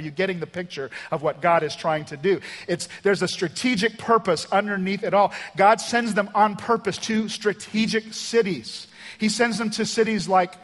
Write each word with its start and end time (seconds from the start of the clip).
Are 0.00 0.02
you 0.02 0.10
getting 0.10 0.40
the 0.40 0.46
picture 0.46 0.90
of 1.10 1.20
what 1.20 1.42
God 1.42 1.62
is 1.62 1.76
trying 1.76 2.06
to 2.06 2.16
do? 2.16 2.40
It's, 2.66 2.88
there's 3.02 3.20
a 3.20 3.28
strategic 3.28 3.98
purpose 3.98 4.46
underneath 4.50 5.04
it 5.04 5.12
all. 5.12 5.30
God 5.58 5.78
sends 5.78 6.14
them 6.14 6.30
on 6.34 6.56
purpose 6.56 6.96
to 6.98 7.28
strategic 7.28 8.14
cities. 8.14 8.86
He 9.18 9.28
sends 9.28 9.58
them 9.58 9.68
to 9.72 9.84
cities 9.84 10.26
like 10.26 10.54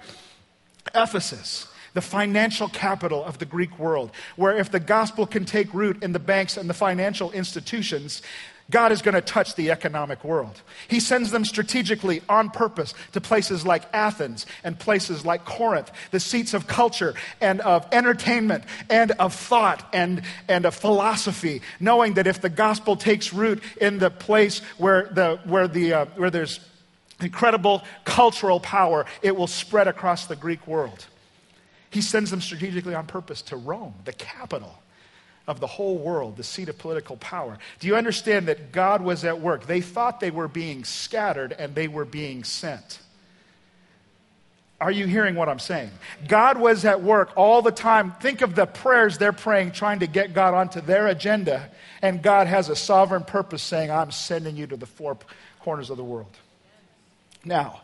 Ephesus, 0.95 1.67
the 1.93 2.01
financial 2.01 2.69
capital 2.71 3.23
of 3.23 3.37
the 3.37 3.45
Greek 3.45 3.79
world, 3.79 4.11
where 4.37 4.57
if 4.57 4.71
the 4.71 4.81
gospel 4.81 5.27
can 5.27 5.45
take 5.45 5.75
root 5.75 6.03
in 6.03 6.13
the 6.13 6.19
banks 6.19 6.57
and 6.57 6.71
the 6.71 6.75
financial 6.75 7.31
institutions, 7.33 8.23
God 8.71 8.91
is 8.91 9.01
going 9.01 9.15
to 9.15 9.21
touch 9.21 9.55
the 9.55 9.71
economic 9.71 10.25
world. 10.25 10.61
He 10.89 10.99
sends 10.99 11.31
them 11.31 11.45
strategically 11.45 12.23
on 12.29 12.51
purpose 12.51 12.95
to 13.13 13.21
places 13.21 13.65
like 13.65 13.85
Athens 13.93 14.45
and 14.65 14.77
places 14.77 15.25
like 15.25 15.45
Corinth, 15.45 15.91
the 16.11 16.19
seats 16.19 16.53
of 16.53 16.67
culture 16.67 17.15
and 17.41 17.61
of 17.61 17.87
entertainment 17.93 18.65
and 18.91 19.13
of 19.13 19.35
thought 19.35 19.89
and, 19.93 20.23
and 20.49 20.65
of 20.65 20.75
philosophy, 20.75 21.63
knowing 21.79 22.15
that 22.15 22.27
if 22.27 22.41
the 22.41 22.49
gospel 22.49 22.97
takes 22.97 23.33
root 23.33 23.63
in 23.81 23.99
the 23.99 24.11
place 24.11 24.59
where, 24.79 25.11
the, 25.13 25.39
where, 25.45 25.69
the, 25.69 25.93
uh, 25.93 26.05
where 26.17 26.31
there's 26.31 26.59
incredible 27.21 27.85
cultural 28.05 28.59
power, 28.59 29.07
it 29.23 29.37
will 29.37 29.47
spread 29.47 29.87
across 29.87 30.27
the 30.27 30.37
Greek 30.37 30.67
world. 30.67 31.07
He 31.91 32.01
sends 32.01 32.33
them 32.33 32.41
strategically 32.41 32.97
on 32.97 33.07
purpose 33.07 33.43
to 33.43 33.57
Rome, 33.57 33.95
the 34.05 34.13
capital 34.13 34.77
of 35.47 35.61
the 35.61 35.67
whole 35.67 35.97
world, 35.97 36.37
the 36.37 36.45
seat 36.45 36.69
of 36.69 36.79
political 36.79 37.17
power. 37.17 37.59
Do 37.81 37.87
you 37.87 37.97
understand 37.97 38.49
that 38.49 38.73
God 38.73 39.03
was 39.03 39.25
at 39.25 39.41
work? 39.41 39.67
They 39.67 39.81
thought 39.81 40.21
they 40.21 40.31
were 40.31 40.49
being 40.49 40.85
scattered 40.85 41.53
and 41.53 41.75
they 41.75 41.89
were 41.89 42.05
being 42.05 42.45
sent. 42.45 43.01
Are 44.81 44.91
you 44.91 45.07
hearing 45.07 45.37
what 45.37 45.49
I'm 45.49 45.59
saying? 45.59 45.91
God 46.29 46.59
was 46.59 46.85
at 46.85 47.03
work 47.03 47.33
all 47.35 47.63
the 47.63 47.71
time. 47.71 48.13
Think 48.21 48.43
of 48.43 48.55
the 48.55 48.67
prayers 48.67 49.17
they're 49.17 49.33
praying, 49.33 49.73
trying 49.73 50.01
to 50.01 50.07
get 50.07 50.35
God 50.35 50.53
onto 50.53 50.83
their 50.83 51.07
agenda, 51.07 51.71
and 52.03 52.23
God 52.23 52.47
has 52.47 52.69
a 52.69 52.77
sovereign 52.77 53.25
purpose 53.25 53.63
saying, 53.63 53.91
I'm 53.91 54.11
sending 54.11 54.55
you 54.57 54.67
to 54.67 54.77
the 54.77 54.85
four 54.85 55.17
corners 55.61 55.89
of 55.89 55.97
the 55.97 56.05
world. 56.05 56.37
Now, 57.43 57.81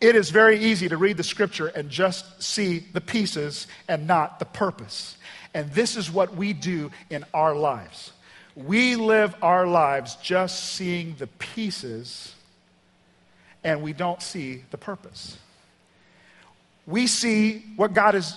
it 0.00 0.14
is 0.14 0.30
very 0.30 0.60
easy 0.60 0.88
to 0.88 0.96
read 0.96 1.16
the 1.16 1.24
scripture 1.24 1.66
and 1.66 1.90
just 1.90 2.40
see 2.40 2.78
the 2.78 3.00
pieces 3.00 3.66
and 3.88 4.06
not 4.06 4.38
the 4.38 4.44
purpose. 4.44 5.16
And 5.58 5.72
this 5.72 5.96
is 5.96 6.08
what 6.08 6.36
we 6.36 6.52
do 6.52 6.92
in 7.10 7.24
our 7.34 7.52
lives. 7.52 8.12
We 8.54 8.94
live 8.94 9.34
our 9.42 9.66
lives 9.66 10.14
just 10.22 10.74
seeing 10.74 11.16
the 11.18 11.26
pieces 11.26 12.32
and 13.64 13.82
we 13.82 13.92
don't 13.92 14.22
see 14.22 14.62
the 14.70 14.78
purpose. 14.78 15.36
We 16.86 17.08
see 17.08 17.64
what 17.74 17.92
God 17.92 18.14
is 18.14 18.36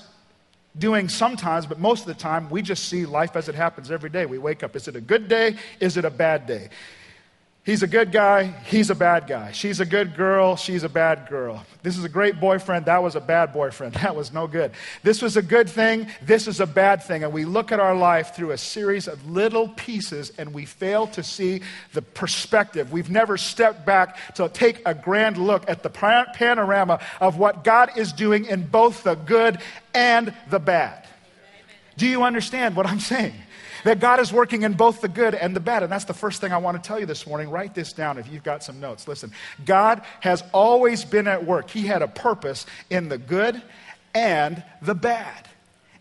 doing 0.75 1.09
sometimes, 1.09 1.67
but 1.67 1.77
most 1.79 2.01
of 2.01 2.07
the 2.07 2.15
time 2.15 2.49
we 2.49 2.63
just 2.63 2.89
see 2.89 3.05
life 3.05 3.35
as 3.35 3.47
it 3.47 3.53
happens 3.53 3.91
every 3.91 4.09
day. 4.09 4.25
We 4.25 4.39
wake 4.39 4.63
up. 4.63 4.75
Is 4.75 4.87
it 4.87 4.95
a 4.95 5.01
good 5.01 5.27
day? 5.27 5.57
Is 5.79 5.97
it 5.97 6.05
a 6.05 6.09
bad 6.09 6.47
day? 6.47 6.69
He's 7.63 7.83
a 7.83 7.87
good 7.87 8.11
guy, 8.11 8.45
he's 8.65 8.89
a 8.89 8.95
bad 8.95 9.27
guy. 9.27 9.51
She's 9.51 9.79
a 9.79 9.85
good 9.85 10.15
girl, 10.15 10.55
she's 10.55 10.81
a 10.81 10.89
bad 10.89 11.29
girl. 11.29 11.63
This 11.83 11.95
is 11.95 12.03
a 12.03 12.09
great 12.09 12.39
boyfriend, 12.39 12.85
that 12.85 13.03
was 13.03 13.15
a 13.15 13.21
bad 13.21 13.53
boyfriend. 13.53 13.93
That 14.01 14.15
was 14.15 14.33
no 14.33 14.47
good. 14.47 14.71
This 15.03 15.21
was 15.21 15.37
a 15.37 15.43
good 15.43 15.69
thing, 15.69 16.07
this 16.23 16.47
is 16.47 16.59
a 16.59 16.65
bad 16.65 17.03
thing. 17.03 17.23
And 17.23 17.31
we 17.31 17.45
look 17.45 17.71
at 17.71 17.79
our 17.79 17.93
life 17.93 18.33
through 18.35 18.49
a 18.49 18.57
series 18.57 19.07
of 19.07 19.29
little 19.29 19.67
pieces 19.69 20.31
and 20.39 20.55
we 20.55 20.65
fail 20.65 21.05
to 21.07 21.21
see 21.21 21.61
the 21.93 22.01
perspective. 22.01 22.91
We've 22.91 23.11
never 23.11 23.37
stepped 23.37 23.85
back 23.85 24.17
to 24.35 24.49
take 24.49 24.81
a 24.87 24.95
grand 24.95 25.37
look 25.37 25.69
at 25.69 25.83
the 25.83 25.91
panorama 25.91 26.99
of 27.19 27.37
what 27.37 27.63
God 27.63 27.91
is 27.95 28.11
doing 28.11 28.45
in 28.45 28.65
both 28.65 29.03
the 29.03 29.13
good 29.13 29.59
and 29.93 30.33
the 30.49 30.59
bad. 30.59 31.05
Do 31.95 32.07
you 32.07 32.23
understand 32.23 32.75
what 32.75 32.87
I'm 32.87 32.99
saying? 32.99 33.35
That 33.83 33.99
God 33.99 34.19
is 34.19 34.31
working 34.31 34.63
in 34.63 34.73
both 34.73 35.01
the 35.01 35.07
good 35.07 35.35
and 35.35 35.55
the 35.55 35.59
bad. 35.59 35.83
And 35.83 35.91
that's 35.91 36.05
the 36.05 36.13
first 36.13 36.41
thing 36.41 36.51
I 36.51 36.57
want 36.57 36.81
to 36.81 36.87
tell 36.87 36.99
you 36.99 37.05
this 37.05 37.25
morning. 37.25 37.49
Write 37.49 37.73
this 37.73 37.93
down 37.93 38.17
if 38.17 38.31
you've 38.31 38.43
got 38.43 38.63
some 38.63 38.79
notes. 38.79 39.07
Listen, 39.07 39.31
God 39.65 40.01
has 40.19 40.43
always 40.53 41.03
been 41.03 41.27
at 41.27 41.45
work. 41.45 41.69
He 41.69 41.87
had 41.87 42.01
a 42.01 42.07
purpose 42.07 42.65
in 42.89 43.09
the 43.09 43.17
good 43.17 43.61
and 44.13 44.63
the 44.81 44.95
bad. 44.95 45.47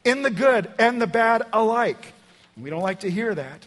In 0.05 0.23
the 0.23 0.31
good 0.31 0.71
and 0.79 1.01
the 1.01 1.07
bad 1.07 1.43
alike. 1.53 2.13
We 2.57 2.71
don't 2.71 2.83
like 2.83 3.01
to 3.01 3.11
hear 3.11 3.35
that. 3.35 3.67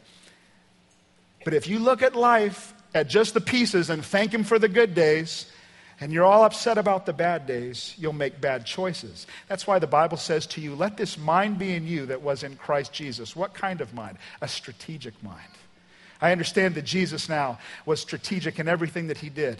But 1.43 1.53
if 1.53 1.67
you 1.67 1.79
look 1.79 2.01
at 2.01 2.15
life 2.15 2.73
at 2.93 3.07
just 3.07 3.33
the 3.33 3.41
pieces 3.41 3.89
and 3.89 4.03
thank 4.03 4.33
Him 4.33 4.43
for 4.43 4.59
the 4.59 4.69
good 4.69 4.93
days, 4.93 5.51
and 5.99 6.11
you're 6.11 6.25
all 6.25 6.43
upset 6.43 6.77
about 6.77 7.05
the 7.05 7.13
bad 7.13 7.45
days, 7.45 7.95
you'll 7.97 8.13
make 8.13 8.41
bad 8.41 8.65
choices. 8.65 9.27
That's 9.47 9.67
why 9.67 9.79
the 9.79 9.87
Bible 9.87 10.17
says 10.17 10.45
to 10.47 10.61
you, 10.61 10.75
let 10.75 10.97
this 10.97 11.17
mind 11.17 11.59
be 11.59 11.73
in 11.73 11.87
you 11.87 12.05
that 12.07 12.21
was 12.21 12.43
in 12.43 12.55
Christ 12.55 12.93
Jesus. 12.93 13.35
What 13.35 13.53
kind 13.53 13.81
of 13.81 13.93
mind? 13.93 14.17
A 14.41 14.47
strategic 14.47 15.21
mind. 15.23 15.39
I 16.21 16.31
understand 16.31 16.75
that 16.75 16.85
Jesus 16.85 17.27
now 17.29 17.59
was 17.85 17.99
strategic 17.99 18.59
in 18.59 18.67
everything 18.67 19.07
that 19.07 19.17
he 19.17 19.29
did 19.29 19.59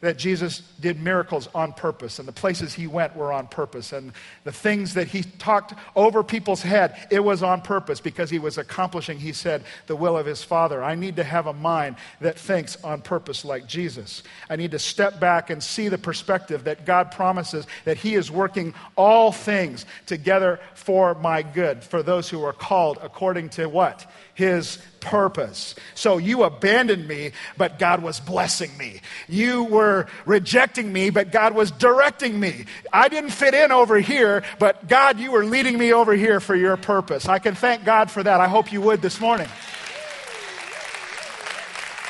that 0.00 0.18
Jesus 0.18 0.60
did 0.80 1.00
miracles 1.00 1.48
on 1.54 1.72
purpose, 1.72 2.18
and 2.18 2.28
the 2.28 2.32
places 2.32 2.74
he 2.74 2.86
went 2.86 3.16
were 3.16 3.32
on 3.32 3.46
purpose, 3.46 3.92
and 3.92 4.12
the 4.44 4.52
things 4.52 4.94
that 4.94 5.08
he 5.08 5.22
talked 5.22 5.74
over 5.94 6.22
people's 6.22 6.62
head, 6.62 7.06
it 7.10 7.20
was 7.20 7.42
on 7.42 7.62
purpose 7.62 8.00
because 8.00 8.30
he 8.30 8.38
was 8.38 8.58
accomplishing, 8.58 9.18
he 9.18 9.32
said, 9.32 9.64
the 9.86 9.96
will 9.96 10.16
of 10.16 10.26
his 10.26 10.42
Father. 10.42 10.82
I 10.82 10.94
need 10.94 11.16
to 11.16 11.24
have 11.24 11.46
a 11.46 11.52
mind 11.52 11.96
that 12.20 12.38
thinks 12.38 12.82
on 12.84 13.02
purpose 13.02 13.44
like 13.44 13.66
Jesus. 13.66 14.22
I 14.50 14.56
need 14.56 14.72
to 14.72 14.78
step 14.78 15.20
back 15.20 15.50
and 15.50 15.62
see 15.62 15.88
the 15.88 15.98
perspective 15.98 16.64
that 16.64 16.84
God 16.84 17.10
promises 17.10 17.66
that 17.84 17.96
he 17.96 18.14
is 18.14 18.30
working 18.30 18.74
all 18.96 19.32
things 19.32 19.86
together 20.06 20.60
for 20.74 21.14
my 21.14 21.42
good, 21.42 21.82
for 21.82 22.02
those 22.02 22.28
who 22.28 22.44
are 22.44 22.52
called 22.52 22.98
according 23.02 23.50
to 23.50 23.66
what? 23.66 24.10
His 24.34 24.78
purpose. 25.06 25.76
So 25.94 26.18
you 26.18 26.42
abandoned 26.42 27.06
me, 27.06 27.30
but 27.56 27.78
God 27.78 28.02
was 28.02 28.18
blessing 28.18 28.76
me. 28.76 29.00
You 29.28 29.62
were 29.62 30.06
rejecting 30.26 30.92
me, 30.92 31.10
but 31.10 31.30
God 31.30 31.54
was 31.54 31.70
directing 31.70 32.38
me. 32.40 32.64
I 32.92 33.08
didn't 33.08 33.30
fit 33.30 33.54
in 33.54 33.70
over 33.70 34.00
here, 34.00 34.42
but 34.58 34.88
God, 34.88 35.20
you 35.20 35.30
were 35.30 35.44
leading 35.44 35.78
me 35.78 35.92
over 35.92 36.12
here 36.12 36.40
for 36.40 36.56
your 36.56 36.76
purpose. 36.76 37.28
I 37.28 37.38
can 37.38 37.54
thank 37.54 37.84
God 37.84 38.10
for 38.10 38.22
that. 38.22 38.40
I 38.40 38.48
hope 38.48 38.72
you 38.72 38.80
would 38.80 39.00
this 39.00 39.20
morning. 39.20 39.48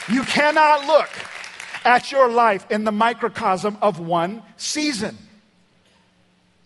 You 0.09 0.23
cannot 0.23 0.87
look 0.87 1.11
at 1.85 2.11
your 2.11 2.31
life 2.31 2.67
in 2.71 2.85
the 2.85 2.93
microcosm 2.93 3.77
of 3.83 4.01
one 4.01 4.43
season 4.57 5.19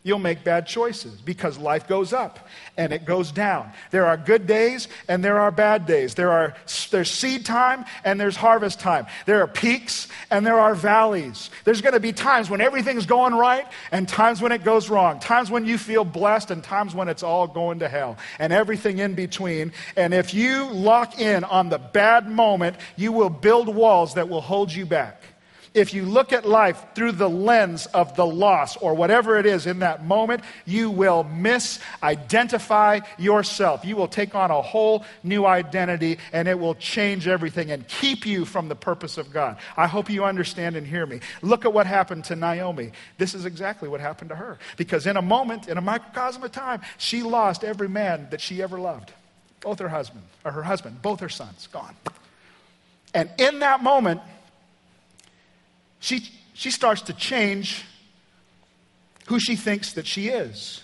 you'll 0.02 0.18
make 0.18 0.42
bad 0.44 0.66
choices 0.66 1.20
because 1.20 1.58
life 1.58 1.86
goes 1.86 2.12
up 2.12 2.48
and 2.76 2.92
it 2.92 3.04
goes 3.04 3.30
down. 3.30 3.70
There 3.90 4.06
are 4.06 4.16
good 4.16 4.46
days 4.46 4.88
and 5.08 5.22
there 5.22 5.38
are 5.40 5.50
bad 5.50 5.84
days. 5.86 6.14
There 6.14 6.32
are 6.32 6.54
there's 6.90 7.10
seed 7.10 7.44
time 7.44 7.84
and 8.04 8.18
there's 8.18 8.36
harvest 8.36 8.80
time. 8.80 9.06
There 9.26 9.42
are 9.42 9.46
peaks 9.46 10.08
and 10.30 10.46
there 10.46 10.58
are 10.58 10.74
valleys. 10.74 11.50
There's 11.64 11.82
going 11.82 11.92
to 11.92 12.00
be 12.00 12.12
times 12.12 12.48
when 12.48 12.62
everything's 12.62 13.04
going 13.04 13.34
right 13.34 13.66
and 13.92 14.08
times 14.08 14.40
when 14.40 14.52
it 14.52 14.64
goes 14.64 14.88
wrong. 14.88 15.20
Times 15.20 15.50
when 15.50 15.66
you 15.66 15.76
feel 15.76 16.04
blessed 16.04 16.50
and 16.50 16.64
times 16.64 16.94
when 16.94 17.08
it's 17.08 17.22
all 17.22 17.46
going 17.46 17.80
to 17.80 17.88
hell 17.88 18.16
and 18.38 18.52
everything 18.52 18.98
in 18.98 19.14
between. 19.14 19.72
And 19.96 20.14
if 20.14 20.32
you 20.32 20.64
lock 20.70 21.20
in 21.20 21.44
on 21.44 21.68
the 21.68 21.78
bad 21.78 22.26
moment, 22.26 22.76
you 22.96 23.12
will 23.12 23.30
build 23.30 23.74
walls 23.74 24.14
that 24.14 24.30
will 24.30 24.40
hold 24.40 24.72
you 24.72 24.86
back. 24.86 25.22
If 25.72 25.94
you 25.94 26.04
look 26.04 26.32
at 26.32 26.44
life 26.44 26.84
through 26.96 27.12
the 27.12 27.30
lens 27.30 27.86
of 27.86 28.16
the 28.16 28.26
loss 28.26 28.76
or 28.76 28.94
whatever 28.94 29.38
it 29.38 29.46
is 29.46 29.66
in 29.66 29.78
that 29.80 30.04
moment, 30.04 30.42
you 30.66 30.90
will 30.90 31.22
misidentify 31.24 33.06
yourself. 33.18 33.84
You 33.84 33.94
will 33.94 34.08
take 34.08 34.34
on 34.34 34.50
a 34.50 34.60
whole 34.62 35.04
new 35.22 35.46
identity 35.46 36.18
and 36.32 36.48
it 36.48 36.58
will 36.58 36.74
change 36.74 37.28
everything 37.28 37.70
and 37.70 37.86
keep 37.86 38.26
you 38.26 38.44
from 38.44 38.68
the 38.68 38.74
purpose 38.74 39.16
of 39.16 39.32
God. 39.32 39.58
I 39.76 39.86
hope 39.86 40.10
you 40.10 40.24
understand 40.24 40.74
and 40.74 40.84
hear 40.84 41.06
me. 41.06 41.20
Look 41.40 41.64
at 41.64 41.72
what 41.72 41.86
happened 41.86 42.24
to 42.24 42.36
Naomi. 42.36 42.90
This 43.18 43.34
is 43.34 43.44
exactly 43.44 43.88
what 43.88 44.00
happened 44.00 44.30
to 44.30 44.36
her. 44.36 44.58
Because 44.76 45.06
in 45.06 45.16
a 45.16 45.22
moment, 45.22 45.68
in 45.68 45.78
a 45.78 45.82
microcosm 45.82 46.42
of 46.42 46.50
time, 46.50 46.80
she 46.98 47.22
lost 47.22 47.62
every 47.62 47.88
man 47.88 48.26
that 48.30 48.40
she 48.40 48.60
ever 48.60 48.80
loved. 48.80 49.12
Both 49.60 49.78
her 49.78 49.88
husband, 49.88 50.24
or 50.44 50.50
her 50.50 50.62
husband, 50.64 51.00
both 51.00 51.20
her 51.20 51.28
sons, 51.28 51.68
gone. 51.70 51.94
And 53.14 53.30
in 53.38 53.60
that 53.60 53.82
moment, 53.82 54.20
she, 56.00 56.28
she 56.54 56.70
starts 56.70 57.02
to 57.02 57.12
change 57.12 57.84
who 59.26 59.38
she 59.38 59.54
thinks 59.54 59.92
that 59.92 60.06
she 60.06 60.28
is. 60.28 60.82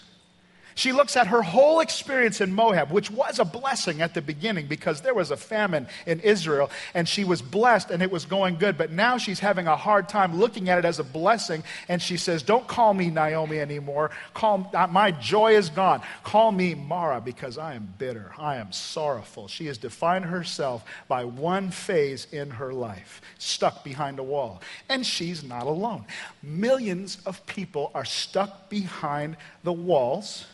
She 0.77 0.93
looks 0.93 1.17
at 1.17 1.29
her 1.29 1.41
whole 1.41 1.81
experience 1.81 2.43
in 2.43 2.53
Moab, 2.53 2.91
which 2.91 3.11
was 3.11 3.39
a 3.39 3.47
blessing 3.47 4.03
at 4.03 4.13
the 4.13 4.21
beginning 4.21 4.67
because 4.67 5.01
there 5.01 5.15
was 5.15 5.31
a 5.31 5.37
famine 5.37 5.89
in 6.05 6.21
Israel 6.21 6.71
and 6.93 7.09
she 7.09 7.25
was 7.25 7.41
blessed 7.41 7.91
and 7.91 8.03
it 8.03 8.11
was 8.11 8.27
going 8.27 8.57
good. 8.57 8.77
But 8.77 8.93
now 8.93 9.17
she's 9.17 9.41
having 9.41 9.67
a 9.67 9.75
hard 9.75 10.07
time 10.07 10.37
looking 10.37 10.69
at 10.69 10.79
it 10.79 10.85
as 10.85 10.99
a 10.99 11.05
blessing 11.05 11.65
and 11.89 12.03
she 12.03 12.19
says, 12.19 12.43
Don't 12.43 12.67
call 12.67 12.93
me 12.93 13.09
Naomi 13.09 13.59
anymore. 13.59 14.11
Call, 14.35 14.71
uh, 14.75 14.87
my 14.87 15.13
joy 15.13 15.57
is 15.57 15.71
gone. 15.71 16.03
Call 16.25 16.53
me 16.53 16.75
Mara 16.75 17.23
because 17.23 17.57
I 17.57 17.73
am 17.73 17.95
bitter. 17.97 18.33
I 18.37 18.57
am 18.57 18.71
sorrowful. 18.71 19.49
She 19.49 19.65
has 19.69 19.79
defined 19.79 20.27
herself 20.27 20.85
by 21.09 21.25
one 21.25 21.71
phase 21.71 22.27
in 22.31 22.51
her 22.51 22.75
life, 22.75 23.23
stuck 23.39 23.83
behind 23.83 24.19
a 24.19 24.23
wall. 24.23 24.61
And 24.91 25.07
she's 25.07 25.43
not 25.43 25.67
alone. 25.67 26.05
Millions 26.43 27.17
of 27.25 27.47
people 27.47 27.91
are 27.95 28.05
stuck 28.05 28.69
behind 28.69 29.39
the 29.65 29.73
walls 29.73 30.45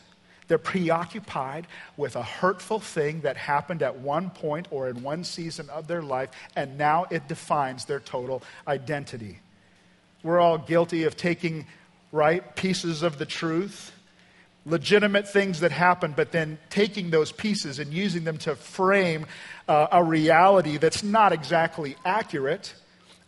They're 0.52 0.58
preoccupied 0.58 1.66
with 1.96 2.14
a 2.14 2.22
hurtful 2.22 2.78
thing 2.78 3.22
that 3.22 3.38
happened 3.38 3.82
at 3.82 3.96
one 3.96 4.28
point 4.28 4.68
or 4.70 4.86
in 4.86 5.02
one 5.02 5.24
season 5.24 5.70
of 5.70 5.86
their 5.86 6.02
life, 6.02 6.28
and 6.54 6.76
now 6.76 7.06
it 7.08 7.26
defines 7.26 7.86
their 7.86 8.00
total 8.00 8.42
identity. 8.68 9.38
We're 10.22 10.40
all 10.40 10.58
guilty 10.58 11.04
of 11.04 11.16
taking, 11.16 11.66
right, 12.12 12.54
pieces 12.54 13.02
of 13.02 13.16
the 13.16 13.24
truth, 13.24 13.92
legitimate 14.66 15.26
things 15.26 15.60
that 15.60 15.72
happen, 15.72 16.12
but 16.14 16.32
then 16.32 16.58
taking 16.68 17.08
those 17.08 17.32
pieces 17.32 17.78
and 17.78 17.90
using 17.90 18.24
them 18.24 18.36
to 18.36 18.54
frame 18.54 19.24
uh, 19.68 19.86
a 19.90 20.04
reality 20.04 20.76
that's 20.76 21.02
not 21.02 21.32
exactly 21.32 21.96
accurate 22.04 22.74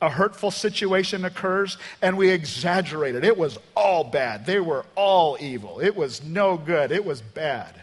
a 0.04 0.10
hurtful 0.10 0.50
situation 0.50 1.24
occurs 1.24 1.78
and 2.02 2.18
we 2.18 2.28
exaggerate 2.28 3.14
it. 3.14 3.24
It 3.24 3.38
was 3.38 3.58
all 3.74 4.04
bad. 4.04 4.44
They 4.44 4.60
were 4.60 4.84
all 4.94 5.38
evil. 5.40 5.80
It 5.80 5.96
was 5.96 6.22
no 6.22 6.58
good. 6.58 6.92
It 6.92 7.04
was 7.04 7.22
bad. 7.22 7.74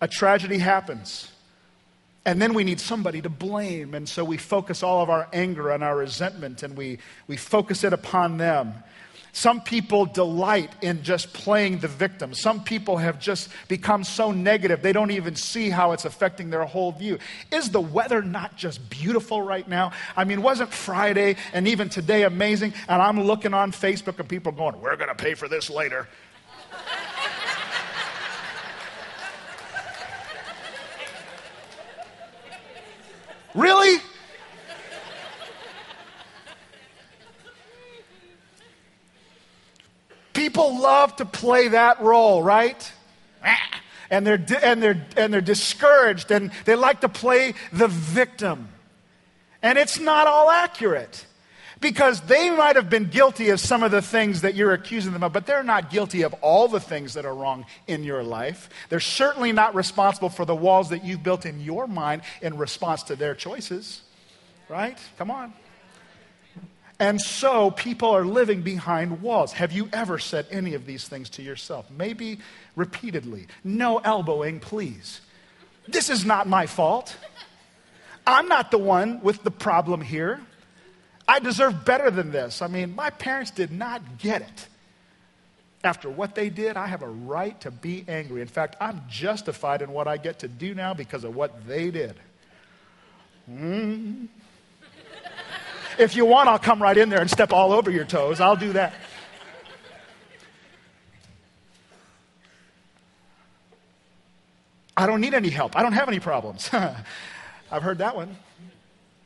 A 0.00 0.08
tragedy 0.08 0.58
happens. 0.58 1.30
And 2.26 2.42
then 2.42 2.52
we 2.52 2.64
need 2.64 2.80
somebody 2.80 3.22
to 3.22 3.28
blame. 3.28 3.94
And 3.94 4.08
so 4.08 4.24
we 4.24 4.38
focus 4.38 4.82
all 4.82 5.02
of 5.02 5.10
our 5.10 5.28
anger 5.32 5.70
and 5.70 5.84
our 5.84 5.96
resentment 5.96 6.64
and 6.64 6.76
we, 6.76 6.98
we 7.28 7.36
focus 7.36 7.84
it 7.84 7.92
upon 7.92 8.38
them. 8.38 8.74
Some 9.34 9.60
people 9.62 10.06
delight 10.06 10.70
in 10.80 11.02
just 11.02 11.32
playing 11.32 11.80
the 11.80 11.88
victim. 11.88 12.32
Some 12.34 12.62
people 12.62 12.98
have 12.98 13.18
just 13.18 13.50
become 13.66 14.04
so 14.04 14.30
negative, 14.30 14.80
they 14.80 14.92
don't 14.92 15.10
even 15.10 15.34
see 15.34 15.70
how 15.70 15.90
it's 15.90 16.04
affecting 16.04 16.50
their 16.50 16.64
whole 16.64 16.92
view. 16.92 17.18
Is 17.50 17.70
the 17.70 17.80
weather 17.80 18.22
not 18.22 18.56
just 18.56 18.88
beautiful 18.88 19.42
right 19.42 19.66
now? 19.66 19.90
I 20.16 20.22
mean, 20.22 20.40
wasn't 20.40 20.72
Friday 20.72 21.34
and 21.52 21.66
even 21.66 21.88
today 21.88 22.22
amazing? 22.22 22.74
And 22.88 23.02
I'm 23.02 23.24
looking 23.24 23.54
on 23.54 23.72
Facebook 23.72 24.20
and 24.20 24.28
people 24.28 24.52
going, 24.52 24.80
We're 24.80 24.94
going 24.94 25.08
to 25.08 25.16
pay 25.16 25.34
for 25.34 25.48
this 25.48 25.68
later. 25.68 26.06
really? 33.56 34.00
People 40.44 40.78
love 40.78 41.16
to 41.16 41.24
play 41.24 41.68
that 41.68 42.02
role, 42.02 42.42
right? 42.42 42.92
Ah. 43.42 43.80
And 44.10 44.26
they're, 44.26 44.44
and, 44.62 44.82
they're, 44.82 45.06
and 45.16 45.32
they're 45.32 45.40
discouraged 45.40 46.30
and 46.30 46.50
they 46.66 46.76
like 46.76 47.00
to 47.00 47.08
play 47.08 47.54
the 47.72 47.88
victim. 47.88 48.68
And 49.62 49.78
it's 49.78 49.98
not 49.98 50.26
all 50.26 50.50
accurate 50.50 51.24
because 51.80 52.20
they 52.20 52.50
might 52.50 52.76
have 52.76 52.90
been 52.90 53.08
guilty 53.08 53.48
of 53.48 53.58
some 53.58 53.82
of 53.82 53.90
the 53.90 54.02
things 54.02 54.42
that 54.42 54.54
you're 54.54 54.74
accusing 54.74 55.14
them 55.14 55.22
of, 55.22 55.32
but 55.32 55.46
they're 55.46 55.62
not 55.62 55.88
guilty 55.88 56.20
of 56.20 56.34
all 56.42 56.68
the 56.68 56.78
things 56.78 57.14
that 57.14 57.24
are 57.24 57.34
wrong 57.34 57.64
in 57.86 58.04
your 58.04 58.22
life. 58.22 58.68
They're 58.90 59.00
certainly 59.00 59.52
not 59.52 59.74
responsible 59.74 60.28
for 60.28 60.44
the 60.44 60.54
walls 60.54 60.90
that 60.90 61.06
you've 61.06 61.22
built 61.22 61.46
in 61.46 61.62
your 61.62 61.86
mind 61.86 62.20
in 62.42 62.58
response 62.58 63.02
to 63.04 63.16
their 63.16 63.34
choices. 63.34 64.02
Right? 64.68 64.98
Come 65.16 65.30
on. 65.30 65.54
And 67.00 67.20
so 67.20 67.72
people 67.72 68.10
are 68.10 68.24
living 68.24 68.62
behind 68.62 69.20
walls. 69.20 69.52
Have 69.52 69.72
you 69.72 69.88
ever 69.92 70.18
said 70.18 70.46
any 70.50 70.74
of 70.74 70.86
these 70.86 71.08
things 71.08 71.28
to 71.30 71.42
yourself? 71.42 71.90
Maybe 71.90 72.38
repeatedly. 72.76 73.48
No 73.64 73.98
elbowing, 73.98 74.60
please. 74.60 75.20
This 75.88 76.08
is 76.08 76.24
not 76.24 76.46
my 76.46 76.66
fault. 76.66 77.16
I'm 78.26 78.48
not 78.48 78.70
the 78.70 78.78
one 78.78 79.20
with 79.22 79.42
the 79.42 79.50
problem 79.50 80.00
here. 80.00 80.40
I 81.26 81.40
deserve 81.40 81.84
better 81.84 82.10
than 82.10 82.30
this. 82.30 82.62
I 82.62 82.68
mean, 82.68 82.94
my 82.94 83.10
parents 83.10 83.50
did 83.50 83.72
not 83.72 84.18
get 84.18 84.42
it. 84.42 84.68
After 85.82 86.08
what 86.08 86.34
they 86.34 86.48
did, 86.48 86.76
I 86.76 86.86
have 86.86 87.02
a 87.02 87.08
right 87.08 87.60
to 87.60 87.70
be 87.70 88.04
angry. 88.08 88.40
In 88.40 88.48
fact, 88.48 88.76
I'm 88.80 89.02
justified 89.08 89.82
in 89.82 89.90
what 89.90 90.08
I 90.08 90.16
get 90.16 90.38
to 90.38 90.48
do 90.48 90.74
now 90.74 90.94
because 90.94 91.24
of 91.24 91.34
what 91.34 91.66
they 91.66 91.90
did. 91.90 92.14
Mm. 93.50 94.28
If 95.98 96.16
you 96.16 96.24
want, 96.24 96.48
I'll 96.48 96.58
come 96.58 96.82
right 96.82 96.96
in 96.96 97.08
there 97.08 97.20
and 97.20 97.30
step 97.30 97.52
all 97.52 97.72
over 97.72 97.90
your 97.90 98.04
toes. 98.04 98.40
I'll 98.40 98.56
do 98.56 98.72
that. 98.72 98.94
I 104.96 105.06
don't 105.06 105.20
need 105.20 105.34
any 105.34 105.50
help. 105.50 105.76
I 105.76 105.82
don't 105.82 105.92
have 105.92 106.08
any 106.08 106.20
problems. 106.20 106.70
I've 107.70 107.82
heard 107.82 107.98
that 107.98 108.14
one. 108.14 108.36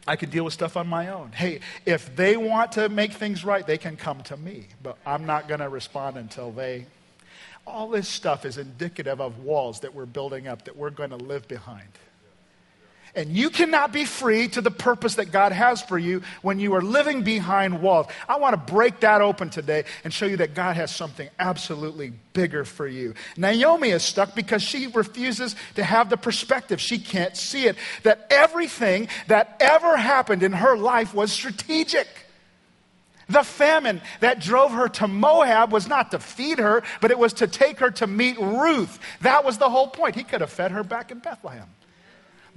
I 0.06 0.16
can 0.16 0.30
deal 0.30 0.44
with 0.44 0.54
stuff 0.54 0.78
on 0.78 0.86
my 0.88 1.08
own. 1.08 1.32
Hey, 1.32 1.60
if 1.84 2.16
they 2.16 2.38
want 2.38 2.72
to 2.72 2.88
make 2.88 3.12
things 3.12 3.44
right, 3.44 3.66
they 3.66 3.76
can 3.76 3.96
come 3.96 4.22
to 4.22 4.36
me, 4.38 4.68
but 4.82 4.96
I'm 5.04 5.26
not 5.26 5.48
going 5.48 5.60
to 5.60 5.68
respond 5.68 6.16
until 6.16 6.50
they. 6.50 6.86
All 7.66 7.90
this 7.90 8.08
stuff 8.08 8.46
is 8.46 8.56
indicative 8.56 9.20
of 9.20 9.40
walls 9.40 9.80
that 9.80 9.94
we're 9.94 10.06
building 10.06 10.48
up 10.48 10.64
that 10.64 10.74
we're 10.74 10.88
going 10.88 11.10
to 11.10 11.16
live 11.16 11.46
behind. 11.46 11.88
And 13.18 13.36
you 13.36 13.50
cannot 13.50 13.92
be 13.92 14.04
free 14.04 14.46
to 14.46 14.60
the 14.60 14.70
purpose 14.70 15.16
that 15.16 15.32
God 15.32 15.50
has 15.50 15.82
for 15.82 15.98
you 15.98 16.22
when 16.40 16.60
you 16.60 16.74
are 16.74 16.80
living 16.80 17.24
behind 17.24 17.82
walls. 17.82 18.06
I 18.28 18.38
want 18.38 18.52
to 18.54 18.72
break 18.72 19.00
that 19.00 19.20
open 19.20 19.50
today 19.50 19.86
and 20.04 20.14
show 20.14 20.26
you 20.26 20.36
that 20.36 20.54
God 20.54 20.76
has 20.76 20.94
something 20.94 21.28
absolutely 21.36 22.12
bigger 22.32 22.64
for 22.64 22.86
you. 22.86 23.14
Naomi 23.36 23.88
is 23.90 24.04
stuck 24.04 24.36
because 24.36 24.62
she 24.62 24.86
refuses 24.86 25.56
to 25.74 25.82
have 25.82 26.10
the 26.10 26.16
perspective. 26.16 26.80
She 26.80 27.00
can't 27.00 27.36
see 27.36 27.66
it. 27.66 27.74
That 28.04 28.24
everything 28.30 29.08
that 29.26 29.56
ever 29.58 29.96
happened 29.96 30.44
in 30.44 30.52
her 30.52 30.76
life 30.76 31.12
was 31.12 31.32
strategic. 31.32 32.06
The 33.28 33.42
famine 33.42 34.00
that 34.20 34.38
drove 34.38 34.70
her 34.70 34.88
to 34.90 35.08
Moab 35.08 35.72
was 35.72 35.88
not 35.88 36.12
to 36.12 36.20
feed 36.20 36.60
her, 36.60 36.84
but 37.00 37.10
it 37.10 37.18
was 37.18 37.32
to 37.32 37.48
take 37.48 37.80
her 37.80 37.90
to 37.90 38.06
meet 38.06 38.38
Ruth. 38.38 39.00
That 39.22 39.44
was 39.44 39.58
the 39.58 39.68
whole 39.68 39.88
point. 39.88 40.14
He 40.14 40.22
could 40.22 40.40
have 40.40 40.50
fed 40.50 40.70
her 40.70 40.84
back 40.84 41.10
in 41.10 41.18
Bethlehem. 41.18 41.66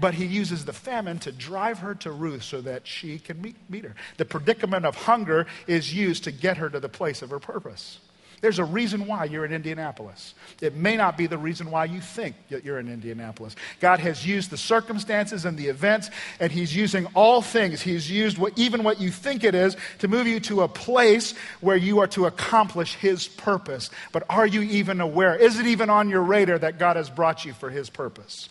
But 0.02 0.16
he 0.16 0.26
uses 0.26 0.66
the 0.66 0.74
famine 0.74 1.20
to 1.20 1.32
drive 1.32 1.80
her 1.80 1.94
to 1.96 2.12
Ruth 2.12 2.42
so 2.42 2.60
that 2.62 2.88
she 2.88 3.20
can 3.20 3.40
meet, 3.40 3.56
meet 3.70 3.84
her. 3.84 3.94
The 4.18 4.26
predicament 4.26 4.84
of 4.84 4.96
hunger 4.96 5.46
is 5.68 5.94
used 5.94 6.24
to 6.24 6.32
get 6.32 6.58
her 6.58 6.70
to 6.72 6.80
the 6.80 6.90
place 6.90 7.22
of 7.22 7.30
her 7.30 7.40
purpose. 7.40 8.00
There's 8.42 8.58
a 8.58 8.66
reason 8.66 9.06
why 9.06 9.26
you're 9.26 9.46
in 9.46 9.54
Indianapolis. 9.54 10.34
It 10.60 10.76
may 10.76 10.98
not 10.98 11.16
be 11.16 11.28
the 11.28 11.38
reason 11.38 11.70
why 11.70 11.86
you 11.86 12.02
think 12.02 12.36
that 12.50 12.66
you're 12.66 12.80
in 12.80 12.92
Indianapolis. 12.92 13.56
God 13.80 14.00
has 14.00 14.26
used 14.26 14.50
the 14.50 14.58
circumstances 14.58 15.46
and 15.46 15.56
the 15.56 15.68
events, 15.68 16.10
and 16.40 16.52
He's 16.52 16.76
using 16.76 17.06
all 17.14 17.44
things. 17.44 17.84
He's 17.84 18.10
used 18.10 18.40
what, 18.40 18.58
even 18.58 18.82
what 18.82 19.00
you 19.00 19.12
think 19.12 19.44
it 19.44 19.54
is 19.54 19.78
to 20.00 20.08
move 20.08 20.26
you 20.26 20.40
to 20.40 20.62
a 20.62 20.68
place 20.68 21.36
where 21.60 21.78
you 21.78 22.00
are 22.00 22.08
to 22.08 22.26
accomplish 22.26 22.96
His 22.96 23.28
purpose. 23.28 23.92
But 24.12 24.24
are 24.28 24.48
you 24.48 24.64
even 24.64 25.00
aware? 25.00 25.36
Is 25.36 25.60
it 25.60 25.68
even 25.68 25.92
on 25.92 26.10
your 26.10 26.24
radar 26.24 26.58
that 26.58 26.80
God 26.80 26.96
has 26.96 27.12
brought 27.12 27.46
you 27.46 27.54
for 27.54 27.70
His 27.70 27.92
purpose? 27.92 28.50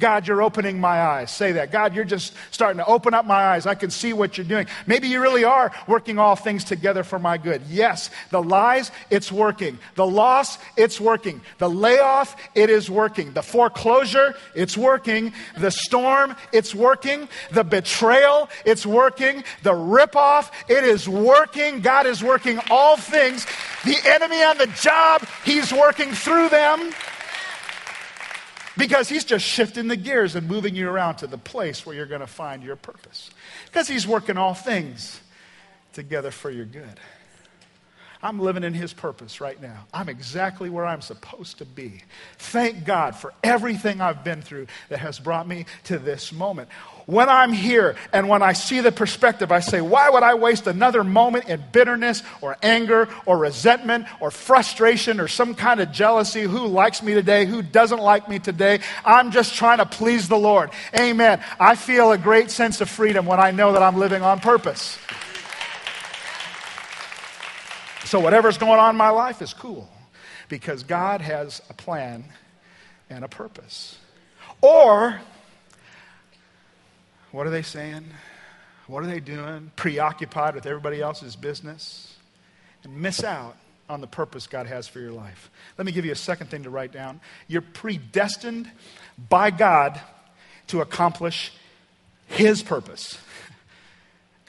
God, 0.00 0.28
you're 0.28 0.42
opening 0.42 0.80
my 0.80 1.02
eyes. 1.02 1.30
Say 1.30 1.52
that. 1.52 1.70
God, 1.70 1.94
you're 1.94 2.04
just 2.04 2.34
starting 2.50 2.78
to 2.78 2.86
open 2.86 3.14
up 3.14 3.24
my 3.24 3.34
eyes. 3.34 3.66
I 3.66 3.74
can 3.74 3.90
see 3.90 4.12
what 4.12 4.38
you're 4.38 4.46
doing. 4.46 4.66
Maybe 4.86 5.08
you 5.08 5.20
really 5.20 5.44
are 5.44 5.72
working 5.86 6.18
all 6.18 6.36
things 6.36 6.64
together 6.64 7.02
for 7.02 7.18
my 7.18 7.36
good. 7.36 7.62
Yes, 7.68 8.10
the 8.30 8.42
lies, 8.42 8.90
it's 9.10 9.32
working. 9.32 9.78
The 9.96 10.06
loss, 10.06 10.58
it's 10.76 11.00
working. 11.00 11.40
The 11.58 11.68
layoff, 11.68 12.36
it 12.54 12.70
is 12.70 12.90
working. 12.90 13.32
The 13.32 13.42
foreclosure, 13.42 14.34
it's 14.54 14.76
working. 14.76 15.32
The 15.56 15.70
storm, 15.70 16.36
it's 16.52 16.74
working. 16.74 17.28
The 17.50 17.64
betrayal, 17.64 18.48
it's 18.64 18.86
working. 18.86 19.42
The 19.62 19.72
ripoff, 19.72 20.50
it 20.68 20.84
is 20.84 21.08
working. 21.08 21.80
God 21.80 22.06
is 22.06 22.22
working 22.22 22.60
all 22.70 22.96
things. 22.96 23.46
The 23.84 23.96
enemy 24.04 24.42
on 24.42 24.58
the 24.58 24.66
job, 24.68 25.26
he's 25.44 25.72
working 25.72 26.12
through 26.12 26.50
them. 26.50 26.92
Because 28.78 29.08
he's 29.08 29.24
just 29.24 29.44
shifting 29.44 29.88
the 29.88 29.96
gears 29.96 30.36
and 30.36 30.46
moving 30.46 30.76
you 30.76 30.88
around 30.88 31.16
to 31.16 31.26
the 31.26 31.36
place 31.36 31.84
where 31.84 31.96
you're 31.96 32.06
going 32.06 32.20
to 32.20 32.28
find 32.28 32.62
your 32.62 32.76
purpose. 32.76 33.28
Because 33.66 33.88
he's 33.88 34.06
working 34.06 34.38
all 34.38 34.54
things 34.54 35.20
together 35.92 36.30
for 36.30 36.48
your 36.48 36.64
good. 36.64 37.00
I'm 38.22 38.40
living 38.40 38.64
in 38.64 38.74
His 38.74 38.92
purpose 38.92 39.40
right 39.40 39.60
now. 39.60 39.86
I'm 39.94 40.08
exactly 40.08 40.70
where 40.70 40.84
I'm 40.84 41.00
supposed 41.00 41.58
to 41.58 41.64
be. 41.64 42.02
Thank 42.38 42.84
God 42.84 43.14
for 43.14 43.32
everything 43.44 44.00
I've 44.00 44.24
been 44.24 44.42
through 44.42 44.66
that 44.88 44.98
has 44.98 45.20
brought 45.20 45.46
me 45.46 45.66
to 45.84 45.98
this 45.98 46.32
moment. 46.32 46.68
When 47.06 47.28
I'm 47.28 47.52
here 47.52 47.96
and 48.12 48.28
when 48.28 48.42
I 48.42 48.52
see 48.52 48.80
the 48.80 48.92
perspective, 48.92 49.52
I 49.52 49.60
say, 49.60 49.80
why 49.80 50.10
would 50.10 50.22
I 50.22 50.34
waste 50.34 50.66
another 50.66 51.04
moment 51.04 51.48
in 51.48 51.62
bitterness 51.72 52.22
or 52.42 52.56
anger 52.62 53.08
or 53.24 53.38
resentment 53.38 54.06
or 54.20 54.30
frustration 54.30 55.20
or 55.20 55.28
some 55.28 55.54
kind 55.54 55.80
of 55.80 55.92
jealousy? 55.92 56.42
Who 56.42 56.66
likes 56.66 57.02
me 57.02 57.14
today? 57.14 57.46
Who 57.46 57.62
doesn't 57.62 58.00
like 58.00 58.28
me 58.28 58.40
today? 58.40 58.80
I'm 59.04 59.30
just 59.30 59.54
trying 59.54 59.78
to 59.78 59.86
please 59.86 60.28
the 60.28 60.36
Lord. 60.36 60.70
Amen. 60.98 61.42
I 61.58 61.76
feel 61.76 62.12
a 62.12 62.18
great 62.18 62.50
sense 62.50 62.80
of 62.80 62.90
freedom 62.90 63.26
when 63.26 63.40
I 63.40 63.52
know 63.52 63.72
that 63.72 63.82
I'm 63.82 63.96
living 63.96 64.22
on 64.22 64.40
purpose. 64.40 64.98
So, 68.08 68.20
whatever's 68.20 68.56
going 68.56 68.80
on 68.80 68.88
in 68.88 68.96
my 68.96 69.10
life 69.10 69.42
is 69.42 69.52
cool 69.52 69.86
because 70.48 70.82
God 70.82 71.20
has 71.20 71.60
a 71.68 71.74
plan 71.74 72.24
and 73.10 73.22
a 73.22 73.28
purpose. 73.28 73.98
Or, 74.62 75.20
what 77.32 77.46
are 77.46 77.50
they 77.50 77.60
saying? 77.60 78.06
What 78.86 79.04
are 79.04 79.06
they 79.06 79.20
doing? 79.20 79.72
Preoccupied 79.76 80.54
with 80.54 80.64
everybody 80.64 81.02
else's 81.02 81.36
business 81.36 82.16
and 82.82 82.96
miss 82.96 83.22
out 83.22 83.58
on 83.90 84.00
the 84.00 84.06
purpose 84.06 84.46
God 84.46 84.66
has 84.66 84.88
for 84.88 85.00
your 85.00 85.12
life. 85.12 85.50
Let 85.76 85.84
me 85.84 85.92
give 85.92 86.06
you 86.06 86.12
a 86.12 86.16
second 86.16 86.46
thing 86.46 86.62
to 86.62 86.70
write 86.70 86.92
down. 86.92 87.20
You're 87.46 87.60
predestined 87.60 88.70
by 89.28 89.50
God 89.50 90.00
to 90.68 90.80
accomplish 90.80 91.52
His 92.26 92.62
purpose. 92.62 93.18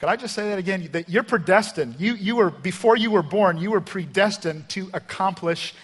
Could 0.00 0.08
I 0.08 0.16
just 0.16 0.34
say 0.34 0.48
that 0.48 0.58
again? 0.58 0.88
That 0.92 1.10
you're 1.10 1.22
predestined. 1.22 1.96
You, 1.98 2.14
you 2.14 2.36
were, 2.36 2.48
before 2.50 2.96
you 2.96 3.10
were 3.10 3.22
born, 3.22 3.58
you 3.58 3.70
were 3.70 3.82
predestined 3.82 4.70
to 4.70 4.88
accomplish 4.94 5.74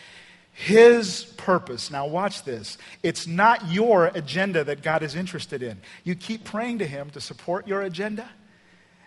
His 0.54 1.25
purpose. 1.37 1.90
Now, 1.90 2.06
watch 2.06 2.42
this. 2.42 2.78
It's 3.02 3.26
not 3.26 3.70
your 3.70 4.06
agenda 4.06 4.64
that 4.64 4.82
God 4.82 5.02
is 5.02 5.14
interested 5.14 5.62
in. 5.62 5.78
You 6.02 6.14
keep 6.14 6.44
praying 6.44 6.78
to 6.78 6.87
Him 6.87 7.11
to 7.11 7.20
support 7.20 7.68
your 7.68 7.82
agenda, 7.82 8.26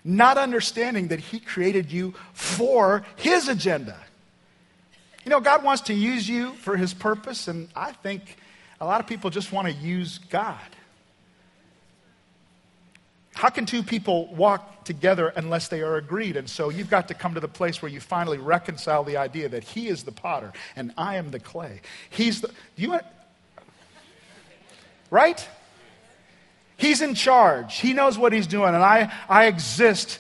not 0.04 0.38
understanding 0.38 1.08
that 1.08 1.20
He 1.20 1.40
created 1.40 1.92
you 1.92 2.14
for 2.34 3.04
His 3.16 3.48
agenda. 3.48 3.98
You 5.26 5.32
know, 5.32 5.40
God 5.40 5.64
wants 5.64 5.82
to 5.84 5.94
use 5.96 6.30
you 6.30 6.54
for 6.54 6.78
His 6.78 6.94
purpose, 6.94 7.48
and 7.48 7.68
I 7.76 7.94
think 7.94 8.38
a 8.80 8.86
lot 8.86 9.02
of 9.02 9.08
people 9.08 9.32
just 9.32 9.52
want 9.52 9.68
to 9.68 9.74
use 9.74 10.20
God. 10.30 10.60
How 13.40 13.48
can 13.48 13.66
two 13.66 13.84
people 13.84 14.28
walk 14.36 14.84
together 14.84 15.30
unless 15.30 15.70
they 15.70 15.80
are 15.82 15.96
agreed? 15.96 16.36
And 16.36 16.50
so 16.50 16.68
you've 16.68 16.90
got 16.90 17.08
to 17.08 17.14
come 17.14 17.36
to 17.36 17.40
the 17.40 17.48
place 17.48 17.82
where 17.82 17.90
you 17.90 18.02
finally 18.02 18.38
reconcile 18.38 19.06
the 19.06 19.16
idea 19.16 19.48
that 19.48 19.64
he 19.64 19.88
is 19.88 20.04
the 20.04 20.12
potter 20.12 20.52
and 20.76 20.92
I 20.98 21.16
am 21.16 21.32
the 21.32 21.40
clay. 21.40 21.80
He's 22.10 22.42
the, 22.42 22.52
you 22.76 23.00
right? 25.10 25.48
He's 26.76 27.02
in 27.02 27.16
charge. 27.16 27.80
He 27.80 27.94
knows 27.94 28.18
what 28.18 28.34
he's 28.34 28.46
doing, 28.46 28.76
and 28.76 28.84
I, 28.84 29.10
I 29.30 29.46
exist 29.46 30.20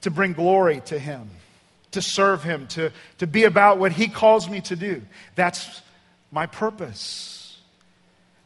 to 0.00 0.10
bring 0.10 0.32
glory 0.32 0.80
to 0.86 0.98
him, 0.98 1.28
to 1.90 2.00
serve 2.00 2.42
him, 2.42 2.66
to, 2.68 2.92
to 3.18 3.26
be 3.26 3.44
about 3.44 3.76
what 3.76 3.92
he 3.92 4.08
calls 4.08 4.48
me 4.48 4.62
to 4.62 4.74
do. 4.74 5.02
That's 5.34 5.82
my 6.32 6.46
purpose. 6.46 7.37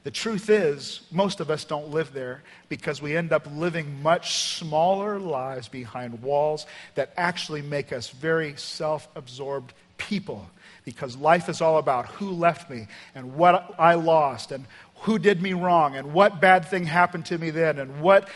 The 0.04 0.10
truth 0.10 0.50
is, 0.50 1.02
most 1.12 1.38
of 1.38 1.48
us 1.48 1.64
don't 1.64 1.90
live 1.90 2.12
there 2.12 2.42
because 2.68 3.00
we 3.00 3.16
end 3.16 3.32
up 3.32 3.46
living 3.54 4.02
much 4.02 4.36
smaller 4.36 5.20
lives 5.20 5.68
behind 5.68 6.22
walls 6.22 6.66
that 6.96 7.12
actually 7.16 7.62
make 7.62 7.92
us 7.92 8.10
very 8.10 8.56
self 8.56 9.08
absorbed 9.14 9.72
people. 9.98 10.50
Because 10.84 11.16
life 11.16 11.48
is 11.48 11.60
all 11.60 11.78
about 11.78 12.06
who 12.06 12.30
left 12.30 12.68
me 12.68 12.88
and 13.14 13.36
what 13.36 13.76
I 13.78 13.94
lost 13.94 14.50
and 14.50 14.66
who 15.02 15.18
did 15.18 15.40
me 15.40 15.52
wrong 15.52 15.96
and 15.96 16.12
what 16.12 16.40
bad 16.40 16.64
thing 16.64 16.84
happened 16.84 17.26
to 17.26 17.38
me 17.38 17.50
then 17.50 17.78
and 17.78 18.00
what 18.00 18.28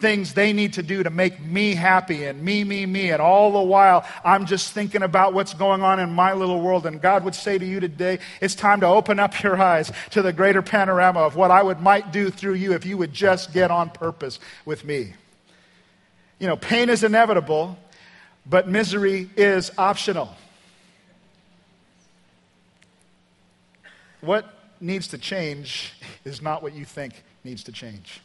things 0.00 0.34
they 0.34 0.52
need 0.52 0.72
to 0.74 0.82
do 0.82 1.02
to 1.02 1.10
make 1.10 1.40
me 1.40 1.74
happy 1.74 2.24
and 2.24 2.42
me, 2.42 2.64
me, 2.64 2.86
me. 2.86 3.10
And 3.10 3.20
all 3.20 3.52
the 3.52 3.60
while, 3.60 4.04
I'm 4.24 4.46
just 4.46 4.72
thinking 4.72 5.02
about 5.02 5.34
what's 5.34 5.54
going 5.54 5.82
on 5.82 6.00
in 6.00 6.10
my 6.10 6.32
little 6.32 6.60
world. 6.60 6.86
And 6.86 7.00
God 7.00 7.24
would 7.24 7.34
say 7.34 7.58
to 7.58 7.64
you 7.64 7.80
today, 7.80 8.18
it's 8.40 8.54
time 8.54 8.80
to 8.80 8.86
open 8.86 9.20
up 9.20 9.42
your 9.42 9.60
eyes 9.60 9.92
to 10.10 10.22
the 10.22 10.32
greater 10.32 10.62
panorama 10.62 11.20
of 11.20 11.36
what 11.36 11.50
I 11.50 11.62
would 11.62 11.80
might 11.80 12.12
do 12.12 12.30
through 12.30 12.54
you 12.54 12.72
if 12.72 12.86
you 12.86 12.96
would 12.96 13.12
just 13.12 13.52
get 13.52 13.70
on 13.70 13.90
purpose 13.90 14.38
with 14.64 14.84
me. 14.84 15.14
You 16.38 16.46
know, 16.46 16.56
pain 16.56 16.88
is 16.88 17.04
inevitable, 17.04 17.78
but 18.46 18.66
misery 18.66 19.28
is 19.36 19.70
optional. 19.76 20.34
What 24.22 24.52
needs 24.80 25.08
to 25.08 25.18
change 25.18 25.92
is 26.24 26.40
not 26.40 26.62
what 26.62 26.74
you 26.74 26.84
think 26.84 27.22
needs 27.44 27.62
to 27.64 27.72
change. 27.72 28.20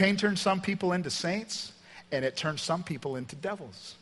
Pain 0.00 0.16
turns 0.16 0.40
some 0.40 0.62
people 0.62 0.94
into 0.94 1.10
saints, 1.10 1.74
and 2.10 2.24
it 2.24 2.34
turns 2.34 2.62
some 2.62 2.82
people 2.82 3.16
into 3.16 3.36
devils. 3.36 3.96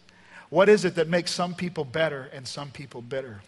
What 0.48 0.68
is 0.68 0.84
it 0.84 0.94
that 0.94 1.08
makes 1.08 1.32
some 1.32 1.56
people 1.56 1.84
better 1.84 2.30
and 2.32 2.46
some 2.46 2.70
people 2.70 3.02
bitter? 3.02 3.42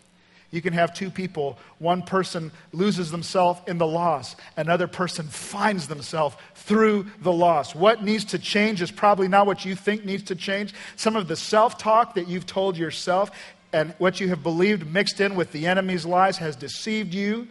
You 0.51 0.61
can 0.61 0.73
have 0.73 0.93
two 0.93 1.11
people. 1.13 1.61
One 1.79 2.03
person 2.03 2.51
loses 2.73 3.13
themselves 3.13 3.61
in 3.69 3.79
the 3.79 3.87
loss, 3.87 4.35
another 4.57 4.89
person 4.89 5.29
finds 5.29 5.87
themselves 5.87 6.35
through 6.57 7.07
the 7.21 7.31
loss. 7.33 7.73
What 7.73 8.03
needs 8.03 8.25
to 8.25 8.39
change 8.41 8.83
is 8.83 8.91
probably 8.91 9.29
not 9.29 9.47
what 9.47 9.65
you 9.65 9.77
think 9.77 10.05
needs 10.05 10.25
to 10.25 10.35
change. 10.35 10.75
Some 10.97 11.15
of 11.15 11.29
the 11.29 11.37
self 11.37 11.79
talk 11.79 12.17
that 12.17 12.27
you've 12.27 12.47
told 12.47 12.77
yourself 12.77 13.31
and 13.73 13.95
what 13.99 14.19
you 14.19 14.29
have 14.31 14.43
believed 14.43 14.93
mixed 14.93 15.21
in 15.21 15.37
with 15.37 15.53
the 15.53 15.69
enemy's 15.69 16.05
lies 16.05 16.39
has 16.39 16.57
deceived 16.57 17.15
you 17.15 17.47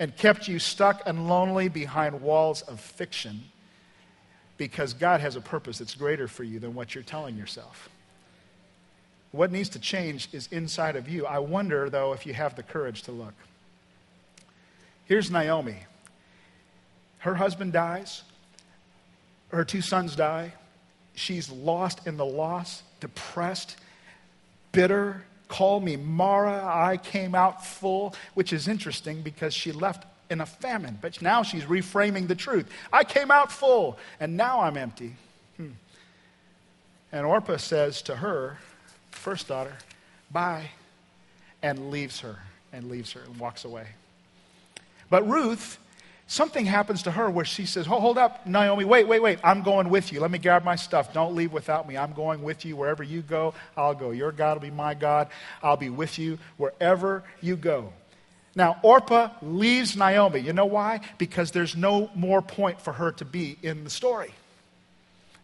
and 0.00 0.16
kept 0.16 0.48
you 0.48 0.58
stuck 0.58 1.02
and 1.06 1.28
lonely 1.28 1.68
behind 1.68 2.20
walls 2.20 2.62
of 2.62 2.80
fiction 2.80 3.44
because 4.60 4.92
God 4.92 5.22
has 5.22 5.36
a 5.36 5.40
purpose 5.40 5.78
that's 5.78 5.94
greater 5.94 6.28
for 6.28 6.44
you 6.44 6.58
than 6.58 6.74
what 6.74 6.94
you're 6.94 7.02
telling 7.02 7.34
yourself. 7.34 7.88
What 9.32 9.50
needs 9.50 9.70
to 9.70 9.78
change 9.78 10.28
is 10.32 10.48
inside 10.48 10.96
of 10.96 11.08
you. 11.08 11.24
I 11.24 11.38
wonder, 11.38 11.88
though, 11.88 12.12
if 12.12 12.26
you 12.26 12.34
have 12.34 12.56
the 12.56 12.62
courage 12.62 13.00
to 13.04 13.12
look. 13.12 13.32
Here's 15.06 15.30
Naomi. 15.30 15.78
Her 17.20 17.36
husband 17.36 17.72
dies, 17.72 18.22
her 19.48 19.64
two 19.64 19.80
sons 19.80 20.14
die. 20.14 20.52
She's 21.14 21.50
lost 21.50 22.06
in 22.06 22.18
the 22.18 22.26
loss, 22.26 22.82
depressed, 23.00 23.78
bitter. 24.72 25.24
Call 25.48 25.80
me 25.80 25.96
Mara. 25.96 26.62
I 26.66 26.98
came 26.98 27.34
out 27.34 27.64
full, 27.64 28.14
which 28.34 28.52
is 28.52 28.68
interesting 28.68 29.22
because 29.22 29.54
she 29.54 29.72
left 29.72 30.04
in 30.30 30.40
a 30.40 30.46
famine. 30.46 30.98
But 31.00 31.20
now 31.20 31.42
she's 31.42 31.64
reframing 31.64 32.28
the 32.28 32.34
truth. 32.34 32.66
I 32.92 33.04
came 33.04 33.30
out 33.30 33.52
full, 33.52 33.98
and 34.20 34.36
now 34.36 34.60
I'm 34.60 34.76
empty. 34.76 35.14
Hmm. 35.56 35.70
And 37.12 37.26
Orpah 37.26 37.56
says 37.56 38.02
to 38.02 38.16
her, 38.16 38.58
first 39.10 39.48
daughter, 39.48 39.76
bye, 40.30 40.70
and 41.62 41.90
leaves 41.90 42.20
her, 42.20 42.38
and 42.72 42.88
leaves 42.88 43.12
her, 43.12 43.22
and 43.22 43.38
walks 43.38 43.64
away. 43.64 43.88
But 45.10 45.28
Ruth, 45.28 45.78
something 46.28 46.64
happens 46.64 47.02
to 47.02 47.10
her 47.10 47.28
where 47.28 47.44
she 47.44 47.66
says, 47.66 47.84
Hold 47.86 48.16
up, 48.16 48.46
Naomi, 48.46 48.84
wait, 48.84 49.08
wait, 49.08 49.20
wait, 49.20 49.40
I'm 49.42 49.62
going 49.62 49.90
with 49.90 50.12
you. 50.12 50.20
Let 50.20 50.30
me 50.30 50.38
grab 50.38 50.64
my 50.64 50.76
stuff. 50.76 51.12
Don't 51.12 51.34
leave 51.34 51.52
without 51.52 51.88
me. 51.88 51.96
I'm 51.96 52.12
going 52.12 52.42
with 52.42 52.64
you. 52.64 52.76
Wherever 52.76 53.02
you 53.02 53.22
go, 53.22 53.52
I'll 53.76 53.94
go. 53.94 54.12
Your 54.12 54.30
God 54.30 54.54
will 54.54 54.62
be 54.62 54.70
my 54.70 54.94
God. 54.94 55.28
I'll 55.62 55.76
be 55.76 55.90
with 55.90 56.18
you 56.18 56.38
wherever 56.56 57.24
you 57.42 57.56
go. 57.56 57.92
Now, 58.54 58.80
Orpah 58.82 59.30
leaves 59.42 59.96
Naomi. 59.96 60.40
You 60.40 60.52
know 60.52 60.66
why? 60.66 61.00
Because 61.18 61.52
there's 61.52 61.76
no 61.76 62.10
more 62.14 62.42
point 62.42 62.80
for 62.80 62.92
her 62.92 63.12
to 63.12 63.24
be 63.24 63.56
in 63.62 63.84
the 63.84 63.90
story. 63.90 64.34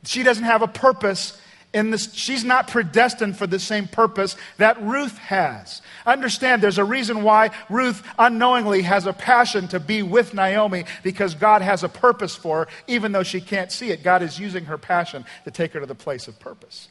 She 0.05 0.23
doesn't 0.23 0.45
have 0.45 0.63
a 0.63 0.69
purpose 0.69 1.41
in 1.73 1.91
this. 1.91 2.13
She's 2.15 2.45
not 2.45 2.69
predestined 2.69 3.37
for 3.37 3.47
the 3.47 3.59
same 3.59 3.87
purpose 3.87 4.37
that 4.57 4.81
Ruth 4.83 5.17
has. 5.19 5.83
Understand, 6.05 6.63
there's 6.63 6.79
a 6.79 6.85
reason 6.85 7.23
why 7.23 7.51
Ruth 7.69 8.03
unknowingly 8.19 8.83
has 8.83 9.07
a 9.07 9.13
passion 9.13 9.69
to 9.69 9.79
be 9.79 10.03
with 10.03 10.35
Naomi 10.35 10.85
because 11.03 11.35
God 11.35 11.63
has 11.63 11.85
a 11.85 11.89
purpose 11.89 12.35
for 12.35 12.65
her, 12.65 12.69
even 12.87 13.13
though 13.13 13.23
she 13.23 13.41
can't 13.41 13.71
see 13.71 13.91
it. 13.91 14.03
God 14.03 14.23
is 14.23 14.39
using 14.39 14.65
her 14.65 14.79
passion 14.79 15.25
to 15.45 15.51
take 15.51 15.73
her 15.75 15.81
to 15.81 15.87
the 15.87 15.95
place 15.95 16.29
of 16.29 16.39
purpose. 16.41 16.89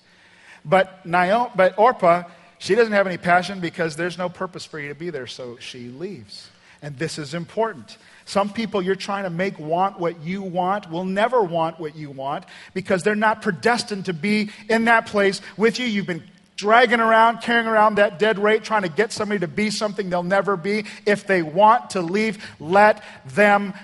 But, 0.63 1.05
Naomi, 1.05 1.51
but 1.55 1.77
Orpah 1.77 2.23
she 2.65 2.73
doesn't 2.73 2.93
have 2.93 3.05
any 3.05 3.17
passion 3.17 3.59
because 3.59 3.95
there's 3.95 4.17
no 4.17 4.27
purpose 4.27 4.65
for 4.65 4.79
you 4.79 4.89
to 4.89 4.95
be 4.95 5.11
there, 5.11 5.27
so 5.27 5.57
she 5.59 5.89
leaves. 5.89 6.49
And 6.81 6.97
this 6.97 7.19
is 7.19 7.35
important. 7.35 7.95
Some 8.25 8.49
people 8.49 8.81
you're 8.81 8.95
trying 8.95 9.25
to 9.25 9.29
make 9.29 9.59
want 9.59 9.99
what 9.99 10.23
you 10.23 10.41
want 10.41 10.89
will 10.89 11.05
never 11.05 11.43
want 11.43 11.79
what 11.79 11.95
you 11.95 12.09
want 12.09 12.43
because 12.73 13.03
they're 13.03 13.13
not 13.13 13.43
predestined 13.43 14.05
to 14.05 14.13
be 14.13 14.49
in 14.67 14.85
that 14.85 15.05
place 15.05 15.41
with 15.57 15.77
you. 15.77 15.85
You've 15.85 16.07
been 16.07 16.23
dragging 16.55 16.99
around, 16.99 17.41
carrying 17.41 17.67
around 17.67 17.95
that 17.95 18.17
dead 18.17 18.39
weight, 18.39 18.63
trying 18.63 18.81
to 18.81 18.89
get 18.89 19.11
somebody 19.11 19.41
to 19.41 19.47
be 19.47 19.69
something 19.69 20.09
they'll 20.09 20.23
never 20.23 20.57
be. 20.57 20.85
If 21.05 21.27
they 21.27 21.43
want 21.43 21.91
to 21.91 22.01
leave, 22.01 22.43
let 22.59 23.03
them 23.27 23.75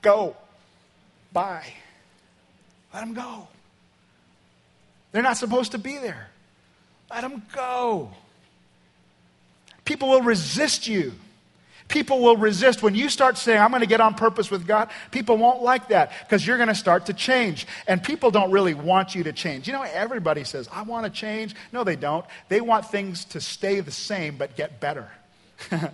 go. 0.00 0.34
Bye. 1.30 1.74
Let 2.94 3.00
them 3.00 3.12
go. 3.12 3.48
They're 5.12 5.22
not 5.22 5.36
supposed 5.36 5.72
to 5.72 5.78
be 5.78 5.98
there. 5.98 6.30
Let 7.10 7.20
them 7.20 7.42
go. 7.52 8.12
People 9.90 10.10
will 10.10 10.22
resist 10.22 10.86
you. 10.86 11.14
People 11.88 12.20
will 12.20 12.36
resist. 12.36 12.80
When 12.80 12.94
you 12.94 13.08
start 13.08 13.36
saying, 13.36 13.58
I'm 13.58 13.70
going 13.70 13.80
to 13.80 13.88
get 13.88 14.00
on 14.00 14.14
purpose 14.14 14.48
with 14.48 14.64
God, 14.64 14.88
people 15.10 15.36
won't 15.36 15.64
like 15.64 15.88
that 15.88 16.12
because 16.20 16.46
you're 16.46 16.58
going 16.58 16.68
to 16.68 16.76
start 16.76 17.06
to 17.06 17.12
change. 17.12 17.66
And 17.88 18.00
people 18.00 18.30
don't 18.30 18.52
really 18.52 18.72
want 18.72 19.16
you 19.16 19.24
to 19.24 19.32
change. 19.32 19.66
You 19.66 19.72
know, 19.72 19.82
everybody 19.82 20.44
says, 20.44 20.68
I 20.72 20.82
want 20.82 21.06
to 21.06 21.10
change. 21.10 21.56
No, 21.72 21.82
they 21.82 21.96
don't. 21.96 22.24
They 22.48 22.60
want 22.60 22.86
things 22.86 23.24
to 23.24 23.40
stay 23.40 23.80
the 23.80 23.90
same 23.90 24.36
but 24.36 24.54
get 24.54 24.78
better. 24.78 25.08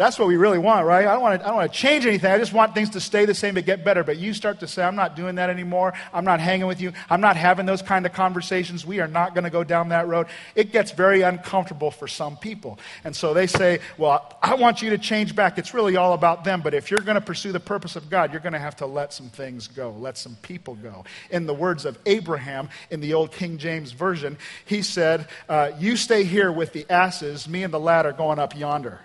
That's 0.00 0.18
what 0.18 0.28
we 0.28 0.38
really 0.38 0.56
want, 0.56 0.86
right? 0.86 1.06
I 1.06 1.12
don't 1.12 1.20
want, 1.20 1.38
to, 1.38 1.44
I 1.44 1.48
don't 1.48 1.58
want 1.58 1.70
to 1.70 1.78
change 1.78 2.06
anything. 2.06 2.32
I 2.32 2.38
just 2.38 2.54
want 2.54 2.74
things 2.74 2.88
to 2.90 3.00
stay 3.00 3.26
the 3.26 3.34
same 3.34 3.52
but 3.52 3.66
get 3.66 3.84
better. 3.84 4.02
But 4.02 4.16
you 4.16 4.32
start 4.32 4.60
to 4.60 4.66
say, 4.66 4.82
I'm 4.82 4.96
not 4.96 5.14
doing 5.14 5.34
that 5.34 5.50
anymore. 5.50 5.92
I'm 6.14 6.24
not 6.24 6.40
hanging 6.40 6.66
with 6.66 6.80
you. 6.80 6.94
I'm 7.10 7.20
not 7.20 7.36
having 7.36 7.66
those 7.66 7.82
kind 7.82 8.06
of 8.06 8.14
conversations. 8.14 8.86
We 8.86 9.00
are 9.00 9.06
not 9.06 9.34
going 9.34 9.44
to 9.44 9.50
go 9.50 9.62
down 9.62 9.90
that 9.90 10.08
road. 10.08 10.28
It 10.54 10.72
gets 10.72 10.92
very 10.92 11.20
uncomfortable 11.20 11.90
for 11.90 12.08
some 12.08 12.38
people. 12.38 12.78
And 13.04 13.14
so 13.14 13.34
they 13.34 13.46
say, 13.46 13.80
Well, 13.98 14.38
I 14.40 14.54
want 14.54 14.80
you 14.80 14.88
to 14.88 14.96
change 14.96 15.36
back. 15.36 15.58
It's 15.58 15.74
really 15.74 15.96
all 15.96 16.14
about 16.14 16.44
them. 16.44 16.62
But 16.62 16.72
if 16.72 16.90
you're 16.90 17.00
going 17.00 17.16
to 17.16 17.20
pursue 17.20 17.52
the 17.52 17.60
purpose 17.60 17.94
of 17.94 18.08
God, 18.08 18.32
you're 18.32 18.40
going 18.40 18.54
to 18.54 18.58
have 18.58 18.76
to 18.76 18.86
let 18.86 19.12
some 19.12 19.28
things 19.28 19.68
go, 19.68 19.90
let 19.90 20.16
some 20.16 20.34
people 20.36 20.76
go. 20.76 21.04
In 21.28 21.44
the 21.44 21.52
words 21.52 21.84
of 21.84 21.98
Abraham 22.06 22.70
in 22.90 23.02
the 23.02 23.12
old 23.12 23.32
King 23.32 23.58
James 23.58 23.92
Version, 23.92 24.38
he 24.64 24.80
said, 24.80 25.28
uh, 25.46 25.72
You 25.78 25.98
stay 25.98 26.24
here 26.24 26.50
with 26.50 26.72
the 26.72 26.86
asses, 26.88 27.46
me 27.46 27.64
and 27.64 27.74
the 27.74 27.78
lad 27.78 28.06
are 28.06 28.12
going 28.12 28.38
up 28.38 28.56
yonder. 28.56 29.00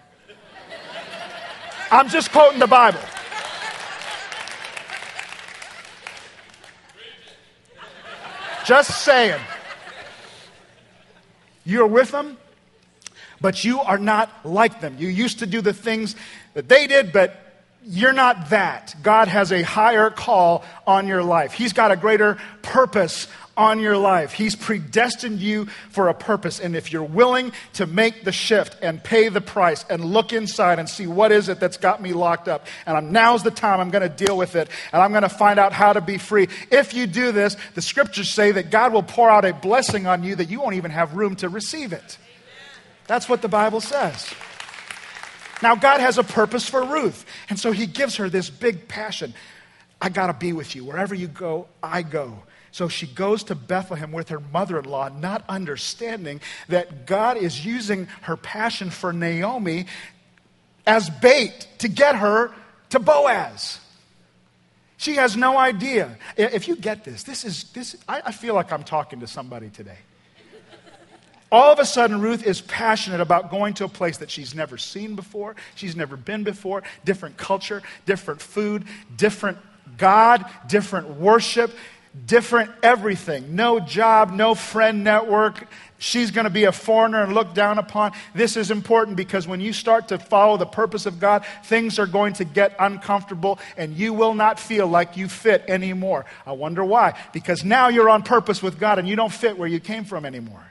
I'm 1.92 2.10
just 2.10 2.32
quoting 2.32 2.60
the 2.60 2.68
Bible. 2.68 3.00
Just 8.66 9.04
saying. 9.04 9.40
You're 11.66 11.88
with 11.88 12.12
them, 12.12 12.38
but 13.42 13.64
you 13.64 13.80
are 13.80 13.98
not 13.98 14.46
like 14.46 14.82
them. 14.82 14.96
You 15.00 15.08
used 15.08 15.40
to 15.40 15.46
do 15.46 15.62
the 15.62 15.74
things 15.74 16.16
that 16.54 16.70
they 16.70 16.88
did, 16.88 17.12
but 17.12 17.42
you're 17.84 18.14
not 18.14 18.50
that. 18.50 18.96
God 19.04 19.28
has 19.28 19.52
a 19.52 19.62
higher 19.62 20.10
call 20.10 20.64
on 20.88 21.08
your 21.08 21.24
life. 21.24 21.54
He's 21.54 21.74
got 21.74 21.92
a 21.92 21.96
greater 21.96 22.38
purpose 22.62 23.28
on 23.58 23.80
your 23.80 23.98
life. 23.98 24.34
He's 24.34 24.56
predestined 24.56 25.40
you 25.40 25.66
for 25.90 26.10
a 26.10 26.14
purpose. 26.14 26.60
And 26.60 26.76
if 26.76 26.92
you're 26.92 27.04
willing 27.04 27.52
to 27.74 27.86
make 27.86 28.24
the 28.24 28.32
shift 28.32 28.78
and 28.82 29.04
pay 29.04 29.30
the 29.30 29.42
price 29.42 29.86
and 29.90 30.04
look 30.04 30.34
inside 30.34 30.80
and 30.80 30.90
see 30.90 31.08
what 31.08 31.32
is 31.32 31.50
it 31.50 31.60
that's 31.60 31.78
got 31.78 32.02
me 32.02 32.14
locked 32.14 32.48
up, 32.48 32.68
and 32.86 32.98
I'm, 32.98 33.12
now's 33.12 33.44
the 33.44 33.52
time 33.52 33.80
I'm 33.80 33.92
going 33.92 34.10
to 34.10 34.26
deal 34.26 34.38
with 34.38 34.56
it 34.56 34.70
and 34.92 35.02
I'm 35.02 35.12
going 35.12 35.24
to 35.24 35.30
find 35.30 35.60
out 35.60 35.74
how 35.74 35.94
to 35.94 36.02
be 36.02 36.18
free. 36.18 36.48
If 36.72 36.94
you 36.94 37.08
do 37.08 37.32
this, 37.32 37.56
the 37.76 37.82
scriptures 37.82 38.30
say 38.30 38.52
that 38.52 38.72
God 38.72 38.94
will 38.94 39.04
pour 39.04 39.30
out 39.30 39.46
a 39.46 39.54
blessing 39.54 40.08
on 40.08 40.24
you 40.24 40.36
that 40.36 40.50
you 40.50 40.62
won't 40.62 40.76
even 40.76 40.92
have 40.92 41.16
room 41.16 41.36
to 41.38 41.50
receive 41.50 41.94
it. 41.94 42.18
That's 43.08 43.30
what 43.30 43.42
the 43.42 43.48
Bible 43.48 43.82
says. 43.82 44.34
Now, 45.62 45.76
God 45.76 46.02
has 46.02 46.18
a 46.18 46.24
purpose 46.24 46.68
for 46.68 46.84
Ruth. 46.84 47.26
And 47.50 47.60
so 47.60 47.72
he 47.72 47.86
gives 47.86 48.18
her 48.18 48.30
this 48.30 48.50
big 48.50 48.88
passion. 48.88 49.34
I 50.02 50.10
got 50.10 50.28
to 50.28 50.34
be 50.34 50.54
with 50.54 50.76
you. 50.76 50.86
Wherever 50.86 51.16
you 51.16 51.28
go, 51.28 51.68
I 51.82 52.02
go. 52.02 52.44
So 52.72 52.90
she 52.90 53.08
goes 53.08 53.44
to 53.46 53.56
Bethlehem 53.56 54.12
with 54.12 54.30
her 54.30 54.42
mother 54.42 54.78
in 54.78 54.86
law, 54.86 55.08
not 55.08 55.46
understanding 55.48 56.42
that 56.68 57.06
God 57.06 57.38
is 57.38 57.66
using 57.66 58.08
her 58.24 58.36
passion 58.36 58.90
for 58.90 59.14
Naomi 59.14 59.86
as 60.86 61.10
bait 61.10 61.68
to 61.80 61.88
get 61.88 62.18
her 62.18 62.54
to 62.90 63.00
Boaz. 63.00 63.80
She 64.98 65.16
has 65.16 65.38
no 65.38 65.58
idea. 65.58 66.18
If 66.38 66.68
you 66.68 66.76
get 66.76 67.04
this, 67.04 67.24
this 67.24 67.46
is 67.46 67.66
this. 67.72 67.96
I, 68.08 68.24
I 68.26 68.32
feel 68.32 68.56
like 68.56 68.72
I'm 68.72 68.84
talking 68.84 69.22
to 69.22 69.28
somebody 69.28 69.70
today. 69.70 69.98
All 71.52 71.72
of 71.72 71.80
a 71.80 71.86
sudden, 71.86 72.22
Ruth 72.22 72.46
is 72.46 72.60
passionate 72.60 73.22
about 73.22 73.52
going 73.52 73.76
to 73.76 73.86
a 73.86 73.88
place 73.88 74.18
that 74.18 74.30
she's 74.30 74.54
never 74.56 74.78
seen 74.78 75.16
before, 75.16 75.56
she's 75.76 75.96
never 75.96 76.18
been 76.18 76.44
before, 76.44 76.84
different 77.06 77.38
culture, 77.38 77.82
different 78.06 78.42
food, 78.42 78.84
different 79.16 79.58
God, 79.98 80.46
different 80.68 81.18
worship 81.18 81.72
different 82.26 82.72
everything. 82.82 83.56
No 83.56 83.80
job, 83.80 84.32
no 84.32 84.56
friend 84.56 85.04
network. 85.04 85.68
She's 85.98 86.32
going 86.32 86.46
to 86.46 86.52
be 86.52 86.66
a 86.66 86.72
foreigner 86.72 87.24
and 87.24 87.34
looked 87.34 87.56
down 87.56 87.78
upon. 87.78 88.12
This 88.34 88.58
is 88.58 88.72
important 88.72 89.18
because 89.18 89.48
when 89.48 89.62
you 89.62 89.74
start 89.74 90.10
to 90.10 90.20
follow 90.20 90.58
the 90.58 90.66
purpose 90.66 91.06
of 91.06 91.20
God, 91.20 91.46
things 91.64 92.00
are 92.00 92.08
going 92.08 92.34
to 92.34 92.46
get 92.46 92.76
uncomfortable 92.80 93.60
and 93.78 93.96
you 93.96 94.14
will 94.14 94.34
not 94.34 94.60
feel 94.60 94.88
like 94.88 95.18
you 95.18 95.28
fit 95.28 95.64
anymore. 95.68 96.26
I 96.46 96.52
wonder 96.54 96.84
why. 96.84 97.18
Because 97.34 97.64
now 97.64 97.90
you're 97.90 98.10
on 98.10 98.24
purpose 98.24 98.62
with 98.62 98.80
God 98.80 99.00
and 99.00 99.08
you 99.08 99.16
don't 99.16 99.32
fit 99.32 99.58
where 99.58 99.68
you 99.68 99.80
came 99.80 100.06
from 100.06 100.26
anymore. 100.26 100.64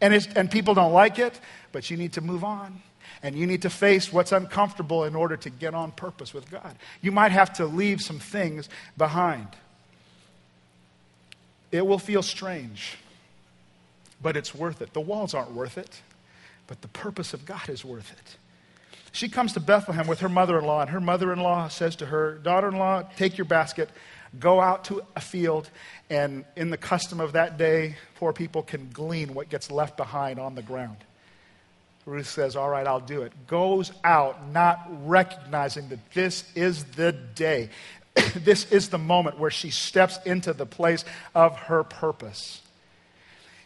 And, 0.00 0.14
and 0.36 0.50
people 0.50 0.74
don't 0.74 0.92
like 0.92 1.18
it, 1.18 1.38
but 1.72 1.90
you 1.90 1.96
need 1.96 2.14
to 2.14 2.20
move 2.20 2.42
on. 2.42 2.80
And 3.22 3.36
you 3.36 3.46
need 3.46 3.62
to 3.62 3.70
face 3.70 4.12
what's 4.12 4.32
uncomfortable 4.32 5.04
in 5.04 5.14
order 5.14 5.36
to 5.36 5.50
get 5.50 5.74
on 5.74 5.92
purpose 5.92 6.32
with 6.32 6.50
God. 6.50 6.76
You 7.00 7.12
might 7.12 7.32
have 7.32 7.52
to 7.54 7.66
leave 7.66 8.00
some 8.00 8.18
things 8.18 8.68
behind. 8.96 9.48
It 11.72 11.86
will 11.86 11.98
feel 11.98 12.22
strange, 12.22 12.96
but 14.20 14.36
it's 14.36 14.54
worth 14.54 14.82
it. 14.82 14.92
The 14.92 15.00
walls 15.00 15.34
aren't 15.34 15.52
worth 15.52 15.78
it, 15.78 16.00
but 16.66 16.80
the 16.82 16.88
purpose 16.88 17.32
of 17.32 17.44
God 17.44 17.68
is 17.68 17.84
worth 17.84 18.10
it. 18.12 18.36
She 19.12 19.28
comes 19.28 19.52
to 19.54 19.60
Bethlehem 19.60 20.06
with 20.06 20.20
her 20.20 20.28
mother 20.28 20.58
in 20.58 20.64
law, 20.64 20.80
and 20.80 20.90
her 20.90 21.00
mother 21.00 21.32
in 21.32 21.40
law 21.40 21.68
says 21.68 21.96
to 21.96 22.06
her, 22.06 22.34
Daughter 22.38 22.68
in 22.68 22.76
law, 22.76 23.02
take 23.16 23.36
your 23.36 23.44
basket, 23.44 23.90
go 24.38 24.60
out 24.60 24.84
to 24.84 25.02
a 25.16 25.20
field, 25.20 25.68
and 26.08 26.44
in 26.56 26.70
the 26.70 26.76
custom 26.76 27.20
of 27.20 27.32
that 27.32 27.58
day, 27.58 27.96
poor 28.16 28.32
people 28.32 28.62
can 28.62 28.88
glean 28.92 29.34
what 29.34 29.48
gets 29.48 29.70
left 29.70 29.96
behind 29.96 30.38
on 30.38 30.54
the 30.54 30.62
ground. 30.62 30.98
Ruth 32.06 32.28
says, 32.28 32.56
All 32.56 32.68
right, 32.68 32.86
I'll 32.86 33.00
do 33.00 33.22
it. 33.22 33.32
Goes 33.46 33.92
out, 34.04 34.50
not 34.50 34.86
recognizing 35.06 35.88
that 35.88 36.12
this 36.12 36.44
is 36.54 36.84
the 36.84 37.12
day. 37.12 37.70
this 38.34 38.70
is 38.72 38.88
the 38.88 38.98
moment 38.98 39.38
where 39.38 39.50
she 39.50 39.70
steps 39.70 40.18
into 40.24 40.52
the 40.52 40.66
place 40.66 41.04
of 41.34 41.56
her 41.56 41.84
purpose. 41.84 42.62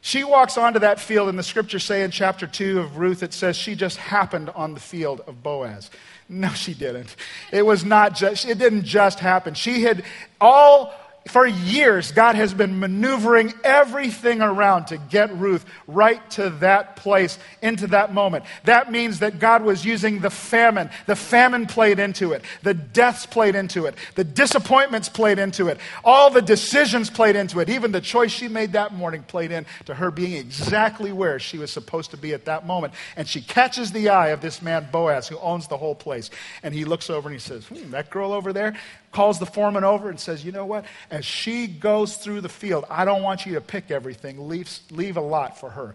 She 0.00 0.22
walks 0.22 0.58
onto 0.58 0.80
that 0.80 1.00
field, 1.00 1.30
and 1.30 1.38
the 1.38 1.42
scriptures 1.42 1.82
say 1.82 2.02
in 2.02 2.10
chapter 2.10 2.46
2 2.46 2.78
of 2.78 2.98
Ruth, 2.98 3.22
it 3.22 3.32
says 3.32 3.56
she 3.56 3.74
just 3.74 3.96
happened 3.96 4.50
on 4.50 4.74
the 4.74 4.80
field 4.80 5.22
of 5.26 5.42
Boaz. 5.42 5.90
No, 6.28 6.50
she 6.50 6.74
didn't. 6.74 7.16
It 7.50 7.64
was 7.64 7.86
not 7.86 8.14
just, 8.14 8.44
it 8.44 8.58
didn't 8.58 8.84
just 8.84 9.18
happen. 9.18 9.54
She 9.54 9.80
had 9.82 10.04
all 10.42 10.92
for 11.26 11.46
years, 11.46 12.12
God 12.12 12.34
has 12.34 12.52
been 12.52 12.78
maneuvering 12.78 13.54
everything 13.64 14.42
around 14.42 14.86
to 14.86 14.98
get 14.98 15.34
Ruth 15.36 15.64
right 15.86 16.20
to 16.32 16.50
that 16.60 16.96
place, 16.96 17.38
into 17.62 17.86
that 17.88 18.12
moment. 18.12 18.44
That 18.64 18.92
means 18.92 19.20
that 19.20 19.38
God 19.38 19.62
was 19.62 19.86
using 19.86 20.20
the 20.20 20.28
famine. 20.28 20.90
The 21.06 21.16
famine 21.16 21.66
played 21.66 21.98
into 21.98 22.32
it. 22.32 22.42
The 22.62 22.74
deaths 22.74 23.24
played 23.24 23.54
into 23.54 23.86
it. 23.86 23.94
The 24.16 24.24
disappointments 24.24 25.08
played 25.08 25.38
into 25.38 25.68
it. 25.68 25.78
All 26.04 26.28
the 26.28 26.42
decisions 26.42 27.08
played 27.08 27.36
into 27.36 27.60
it. 27.60 27.70
Even 27.70 27.90
the 27.90 28.02
choice 28.02 28.30
she 28.30 28.48
made 28.48 28.72
that 28.72 28.92
morning 28.92 29.22
played 29.22 29.50
into 29.50 29.94
her 29.94 30.10
being 30.10 30.34
exactly 30.34 31.10
where 31.10 31.38
she 31.38 31.56
was 31.56 31.70
supposed 31.70 32.10
to 32.10 32.18
be 32.18 32.34
at 32.34 32.44
that 32.44 32.66
moment. 32.66 32.92
And 33.16 33.26
she 33.26 33.40
catches 33.40 33.92
the 33.92 34.10
eye 34.10 34.28
of 34.28 34.42
this 34.42 34.60
man, 34.60 34.88
Boaz, 34.92 35.26
who 35.28 35.38
owns 35.38 35.68
the 35.68 35.78
whole 35.78 35.94
place. 35.94 36.28
And 36.62 36.74
he 36.74 36.84
looks 36.84 37.08
over 37.08 37.30
and 37.30 37.34
he 37.34 37.40
says, 37.40 37.64
hmm, 37.64 37.92
That 37.92 38.10
girl 38.10 38.34
over 38.34 38.52
there, 38.52 38.76
calls 39.14 39.38
the 39.38 39.46
foreman 39.46 39.84
over 39.84 40.10
and 40.10 40.20
says, 40.20 40.44
You 40.44 40.52
know 40.52 40.66
what? 40.66 40.84
As 41.10 41.24
she 41.24 41.66
goes 41.66 42.16
through 42.16 42.42
the 42.42 42.48
field, 42.50 42.84
I 42.90 43.06
don't 43.06 43.22
want 43.22 43.46
you 43.46 43.54
to 43.54 43.60
pick 43.60 43.90
everything, 43.90 44.48
leave, 44.48 44.68
leave 44.90 45.16
a 45.16 45.22
lot 45.22 45.58
for 45.58 45.70
her. 45.70 45.94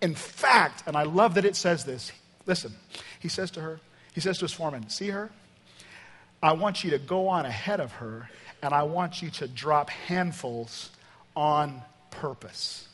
In 0.00 0.14
fact, 0.14 0.84
and 0.86 0.96
I 0.96 1.02
love 1.02 1.34
that 1.34 1.44
it 1.44 1.56
says 1.56 1.84
this, 1.84 2.12
listen, 2.46 2.72
he 3.18 3.28
says 3.28 3.50
to 3.52 3.60
her, 3.60 3.80
he 4.14 4.20
says 4.20 4.38
to 4.38 4.44
his 4.46 4.52
foreman, 4.52 4.88
See 4.88 5.10
her? 5.10 5.30
I 6.42 6.52
want 6.52 6.82
you 6.82 6.90
to 6.92 6.98
go 6.98 7.28
on 7.28 7.44
ahead 7.44 7.80
of 7.80 7.92
her, 7.92 8.30
and 8.62 8.72
I 8.72 8.84
want 8.84 9.20
you 9.20 9.30
to 9.30 9.48
drop 9.48 9.90
handfuls 9.90 10.90
on 11.36 11.82
purpose. 12.10 12.88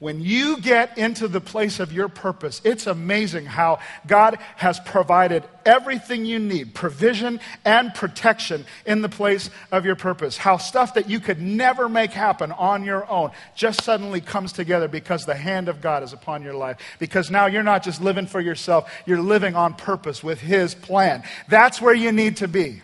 When 0.00 0.22
you 0.22 0.58
get 0.62 0.96
into 0.96 1.28
the 1.28 1.42
place 1.42 1.78
of 1.78 1.92
your 1.92 2.08
purpose, 2.08 2.62
it's 2.64 2.86
amazing 2.86 3.44
how 3.44 3.80
God 4.06 4.38
has 4.56 4.80
provided 4.80 5.44
everything 5.66 6.24
you 6.24 6.38
need 6.38 6.72
provision 6.72 7.38
and 7.66 7.94
protection 7.94 8.64
in 8.86 9.02
the 9.02 9.10
place 9.10 9.50
of 9.70 9.84
your 9.84 9.96
purpose. 9.96 10.38
How 10.38 10.56
stuff 10.56 10.94
that 10.94 11.10
you 11.10 11.20
could 11.20 11.42
never 11.42 11.86
make 11.86 12.12
happen 12.12 12.50
on 12.50 12.82
your 12.82 13.08
own 13.10 13.32
just 13.54 13.84
suddenly 13.84 14.22
comes 14.22 14.54
together 14.54 14.88
because 14.88 15.26
the 15.26 15.34
hand 15.34 15.68
of 15.68 15.82
God 15.82 16.02
is 16.02 16.14
upon 16.14 16.42
your 16.42 16.54
life. 16.54 16.78
Because 16.98 17.30
now 17.30 17.44
you're 17.44 17.62
not 17.62 17.82
just 17.82 18.00
living 18.00 18.26
for 18.26 18.40
yourself, 18.40 18.90
you're 19.04 19.20
living 19.20 19.54
on 19.54 19.74
purpose 19.74 20.24
with 20.24 20.40
His 20.40 20.74
plan. 20.74 21.24
That's 21.50 21.78
where 21.78 21.94
you 21.94 22.10
need 22.10 22.38
to 22.38 22.48
be. 22.48 22.80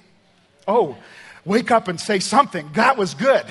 Oh, 0.68 0.98
wake 1.46 1.70
up 1.70 1.88
and 1.88 1.98
say 1.98 2.18
something. 2.18 2.68
That 2.74 2.98
was 2.98 3.14
good. 3.14 3.46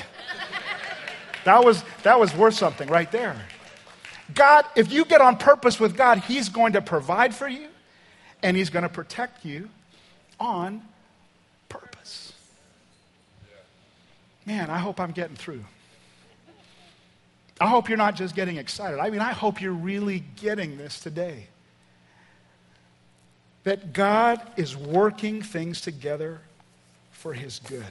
That 1.46 1.64
was, 1.64 1.84
that 2.04 2.20
was 2.20 2.36
worth 2.36 2.54
something 2.54 2.90
right 2.90 3.12
there. 3.12 3.36
God, 4.34 4.66
if 4.76 4.92
you 4.92 5.06
get 5.06 5.22
on 5.22 5.38
purpose 5.38 5.80
with 5.80 5.96
God, 5.96 6.20
He's 6.20 6.50
going 6.50 6.74
to 6.74 6.82
provide 6.82 7.36
for 7.36 7.48
you 7.48 7.68
and 8.42 8.58
He's 8.58 8.70
going 8.70 8.84
to 8.84 8.90
protect 8.90 9.46
you 9.46 9.70
on 10.40 10.82
purpose. 11.70 12.34
Man, 14.46 14.70
I 14.70 14.80
hope 14.80 15.00
I'm 15.00 15.12
getting 15.12 15.36
through. 15.36 15.64
I 17.60 17.68
hope 17.68 17.88
you're 17.88 17.98
not 17.98 18.16
just 18.16 18.36
getting 18.36 18.58
excited. 18.58 19.00
I 19.00 19.10
mean, 19.10 19.22
I 19.22 19.32
hope 19.32 19.62
you're 19.62 19.72
really 19.72 20.24
getting 20.36 20.78
this 20.78 21.00
today. 21.00 21.48
That 23.64 23.94
God 23.94 24.42
is 24.58 24.76
working 24.76 25.42
things 25.42 25.82
together 25.82 26.42
for 27.12 27.34
His 27.34 27.60
good. 27.60 27.84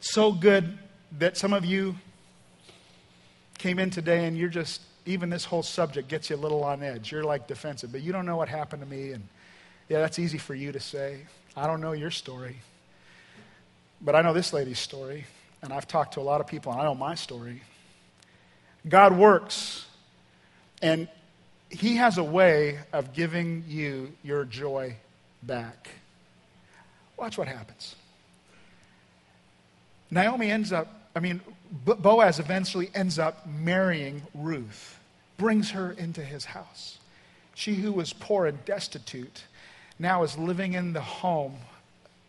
So 0.00 0.32
good 0.32 0.78
that 1.18 1.36
some 1.36 1.52
of 1.52 1.64
you 1.64 1.96
came 3.58 3.78
in 3.78 3.90
today 3.90 4.26
and 4.26 4.36
you're 4.36 4.48
just, 4.48 4.82
even 5.04 5.30
this 5.30 5.44
whole 5.44 5.62
subject 5.62 6.08
gets 6.08 6.30
you 6.30 6.36
a 6.36 6.38
little 6.38 6.64
on 6.64 6.82
edge. 6.82 7.12
You're 7.12 7.24
like 7.24 7.46
defensive, 7.46 7.92
but 7.92 8.02
you 8.02 8.12
don't 8.12 8.26
know 8.26 8.36
what 8.36 8.48
happened 8.48 8.82
to 8.82 8.88
me 8.88 9.12
and 9.12 9.22
Yeah, 9.88 10.00
that's 10.00 10.18
easy 10.18 10.38
for 10.38 10.54
you 10.54 10.72
to 10.72 10.80
say. 10.80 11.20
I 11.56 11.66
don't 11.66 11.80
know 11.80 11.92
your 11.92 12.10
story. 12.10 12.56
But 14.00 14.16
I 14.16 14.22
know 14.22 14.32
this 14.32 14.52
lady's 14.52 14.78
story, 14.78 15.26
and 15.62 15.72
I've 15.72 15.86
talked 15.86 16.14
to 16.14 16.20
a 16.20 16.22
lot 16.22 16.40
of 16.40 16.46
people, 16.46 16.72
and 16.72 16.80
I 16.80 16.84
know 16.84 16.94
my 16.94 17.14
story. 17.14 17.62
God 18.88 19.16
works, 19.16 19.86
and 20.82 21.08
He 21.70 21.96
has 21.96 22.18
a 22.18 22.24
way 22.24 22.80
of 22.92 23.12
giving 23.12 23.64
you 23.66 24.12
your 24.22 24.44
joy 24.44 24.96
back. 25.42 25.88
Watch 27.16 27.38
what 27.38 27.48
happens. 27.48 27.94
Naomi 30.10 30.50
ends 30.50 30.72
up, 30.72 31.10
I 31.14 31.20
mean, 31.20 31.40
Boaz 31.70 32.38
eventually 32.38 32.90
ends 32.94 33.18
up 33.18 33.46
marrying 33.46 34.22
Ruth, 34.34 34.98
brings 35.36 35.70
her 35.70 35.92
into 35.92 36.22
his 36.22 36.44
house. 36.44 36.98
She 37.54 37.74
who 37.74 37.92
was 37.92 38.12
poor 38.12 38.46
and 38.46 38.64
destitute 38.64 39.44
now 39.98 40.22
is 40.22 40.36
living 40.36 40.74
in 40.74 40.92
the 40.92 41.00
home 41.00 41.56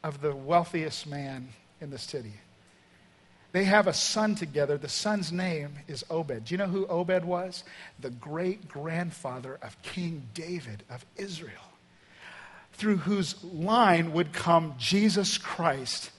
of 0.04 0.22
the 0.22 0.36
wealthiest 0.36 1.08
man 1.08 1.50
in 1.82 1.90
the 1.90 1.98
city. 1.98 2.34
They 3.52 3.64
have 3.64 3.88
a 3.88 3.94
son 3.94 4.36
together. 4.36 4.78
The 4.78 4.90
son's 4.90 5.32
name 5.32 5.72
is 5.88 6.06
Obed. 6.10 6.46
Do 6.46 6.54
you 6.54 6.58
know 6.58 6.68
who 6.68 6.86
Obed 6.88 7.26
was? 7.26 7.64
The 8.00 8.10
great 8.10 8.68
grandfather 8.68 9.58
of 9.62 9.82
King 9.82 10.28
David 10.34 10.84
of 10.90 11.06
Israel, 11.16 11.54
through 12.74 12.98
whose 12.98 13.44
line 13.44 14.14
would 14.14 14.34
come 14.34 14.76
Jesus 14.78 15.38
Christ, 15.38 16.12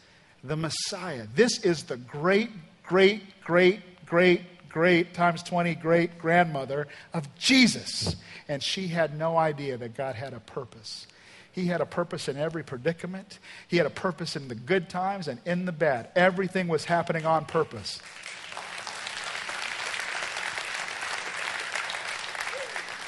the 0.43 0.57
Messiah. 0.57 1.27
This 1.35 1.61
is 1.61 1.85
the 1.85 1.97
great, 1.97 2.51
great, 2.89 3.23
great, 3.45 3.81
great, 4.07 4.69
great, 4.69 5.15
times 5.15 5.43
20 5.43 5.75
great 5.77 6.19
grandmother 6.19 6.89
of 7.13 7.33
Jesus. 7.37 8.17
And 8.49 8.63
she 8.63 8.89
had 8.89 9.17
no 9.17 9.37
idea 9.37 9.77
that 9.77 9.95
God 9.95 10.15
had 10.15 10.33
a 10.33 10.41
purpose. 10.41 11.07
He 11.53 11.67
had 11.67 11.81
a 11.81 11.87
purpose 11.87 12.29
in 12.29 12.37
every 12.37 12.63
predicament. 12.63 13.39
He 13.69 13.77
had 13.77 13.87
a 13.87 13.91
purpose 13.91 14.37
in 14.37 14.49
the 14.49 14.55
good 14.55 14.89
times 14.89 15.29
and 15.29 15.39
in 15.45 15.67
the 15.67 15.73
bad. 15.73 16.09
Everything 16.17 16.67
was 16.67 16.85
happening 16.85 17.27
on 17.27 17.45
purpose. 17.45 18.01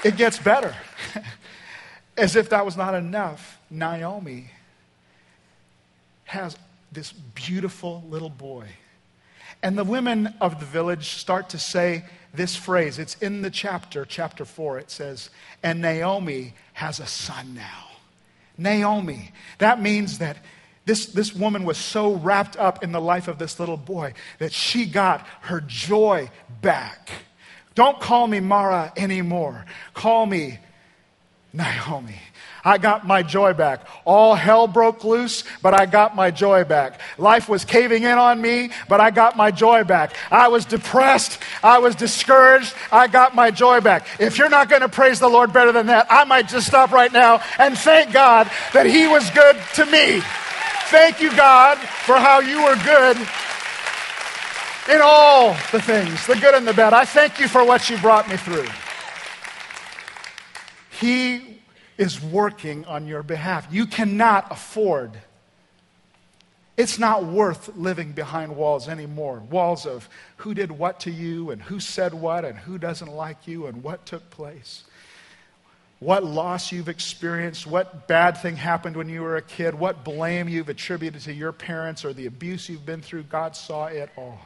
It 0.05 0.17
gets 0.17 0.39
better. 0.39 0.75
As 2.17 2.37
if 2.37 2.51
that 2.51 2.65
was 2.65 2.77
not 2.77 2.95
enough, 2.95 3.59
Naomi 3.71 4.51
has 6.25 6.57
this 6.93 7.13
beautiful 7.13 8.05
little 8.09 8.31
boy. 8.31 8.67
And 9.63 9.77
the 9.77 9.85
women 9.85 10.35
of 10.41 10.59
the 10.59 10.67
village 10.67 11.11
start 11.11 11.51
to 11.51 11.59
say 11.59 12.05
this 12.33 12.57
phrase. 12.57 12.99
It's 12.99 13.17
in 13.17 13.43
the 13.43 13.51
chapter, 13.51 14.05
chapter 14.05 14.45
4. 14.45 14.79
It 14.79 14.91
says, 14.91 15.31
And 15.63 15.81
Naomi 15.81 16.55
has 16.75 17.01
a 17.01 17.07
son 17.07 17.55
now. 17.55 17.89
Naomi. 18.57 19.33
That 19.59 19.81
means 19.81 20.19
that 20.19 20.39
this, 20.87 21.07
this 21.07 21.35
woman 21.35 21.65
was 21.65 21.79
so 21.79 22.15
wrapped 22.15 22.57
up 22.57 22.83
in 22.83 22.93
the 22.93 23.01
life 23.01 23.29
of 23.29 23.39
this 23.39 23.61
little 23.61 23.77
boy 23.77 24.15
that 24.39 24.53
she 24.53 24.87
got 24.87 25.27
her 25.43 25.61
joy 25.61 26.31
back. 26.63 27.11
Don't 27.75 28.01
call 28.01 28.27
me 28.27 28.41
Mara 28.41 28.93
anymore. 28.97 29.65
Call 29.95 30.27
me 30.27 30.59
Naomi. 31.53 32.21
I 32.65 32.79
got 32.79 33.07
my 33.07 33.23
joy 33.23 33.55
back. 33.55 33.87
All 34.05 34.35
hell 34.35 34.67
broke 34.67 35.05
loose, 35.05 35.45
but 35.63 35.75
I 35.75 35.87
got 35.87 36.15
my 36.15 36.31
joy 36.31 36.65
back. 36.65 37.01
Life 37.19 37.49
was 37.49 37.65
caving 37.65 38.03
in 38.03 38.19
on 38.19 38.41
me, 38.41 38.71
but 38.89 39.01
I 39.01 39.11
got 39.11 39.37
my 39.37 39.51
joy 39.51 39.85
back. 39.85 40.15
I 40.31 40.49
was 40.49 40.65
depressed. 40.65 41.39
I 41.63 41.79
was 41.79 41.95
discouraged. 41.95 42.75
I 42.93 43.07
got 43.07 43.35
my 43.35 43.51
joy 43.51 43.81
back. 43.81 44.07
If 44.19 44.39
you're 44.39 44.51
not 44.51 44.69
going 44.69 44.83
to 44.83 44.89
praise 44.89 45.21
the 45.21 45.29
Lord 45.29 45.53
better 45.53 45.73
than 45.73 45.87
that, 45.87 46.07
I 46.11 46.25
might 46.25 46.49
just 46.49 46.67
stop 46.67 46.91
right 46.91 47.13
now 47.13 47.43
and 47.59 47.77
thank 47.77 48.13
God 48.13 48.51
that 48.73 48.87
He 48.87 49.07
was 49.07 49.29
good 49.31 49.57
to 49.75 49.87
me. 49.87 50.21
Thank 50.91 51.21
you, 51.21 51.35
God, 51.37 51.79
for 51.79 52.17
how 52.17 52.41
you 52.41 52.65
were 52.65 52.77
good 52.85 53.17
in 54.91 55.01
all 55.03 55.53
the 55.71 55.81
things, 55.81 56.27
the 56.27 56.35
good 56.35 56.55
and 56.55 56.67
the 56.67 56.75
bad. 56.75 56.93
I 56.93 57.05
thank 57.05 57.39
you 57.39 57.47
for 57.47 57.65
what 57.65 57.89
you 57.89 57.97
brought 57.99 58.29
me 58.29 58.37
through. 58.37 58.67
He 60.91 61.60
is 62.01 62.19
working 62.19 62.83
on 62.87 63.07
your 63.07 63.23
behalf. 63.23 63.69
You 63.71 63.85
cannot 63.85 64.51
afford. 64.51 65.13
It's 66.79 66.99
not 66.99 67.27
worth 67.27 67.77
living 67.77 68.13
behind 68.13 68.57
walls 68.57 68.89
anymore. 68.89 69.41
Walls 69.51 69.85
of 69.85 70.09
who 70.39 70.55
did 70.55 70.73
what 70.73 71.01
to 71.01 71.11
you 71.11 71.51
and 71.51 71.61
who 71.61 71.79
said 71.79 72.15
what 72.15 72.47
and 72.47 72.59
who 72.59 72.79
doesn't 72.79 73.13
like 73.13 73.47
you 73.47 73.67
and 73.67 73.83
what 73.83 74.07
took 74.07 74.31
place. 74.31 74.85
What 75.99 76.25
loss 76.25 76.73
you've 76.73 76.89
experienced, 76.89 77.67
what 77.67 78.09
bad 78.09 78.39
thing 78.39 78.57
happened 78.57 78.97
when 78.97 79.11
you 79.11 79.21
were 79.21 79.37
a 79.37 79.43
kid, 79.43 79.75
what 79.75 80.03
blame 80.03 80.49
you've 80.49 80.71
attributed 80.71 81.21
to 81.25 81.35
your 81.35 81.53
parents 81.53 82.03
or 82.03 82.15
the 82.15 82.25
abuse 82.25 82.71
you've 82.71 82.87
been 82.87 83.03
through. 83.03 83.25
God 83.25 83.55
saw 83.55 83.89
it 83.89 84.09
all. 84.17 84.41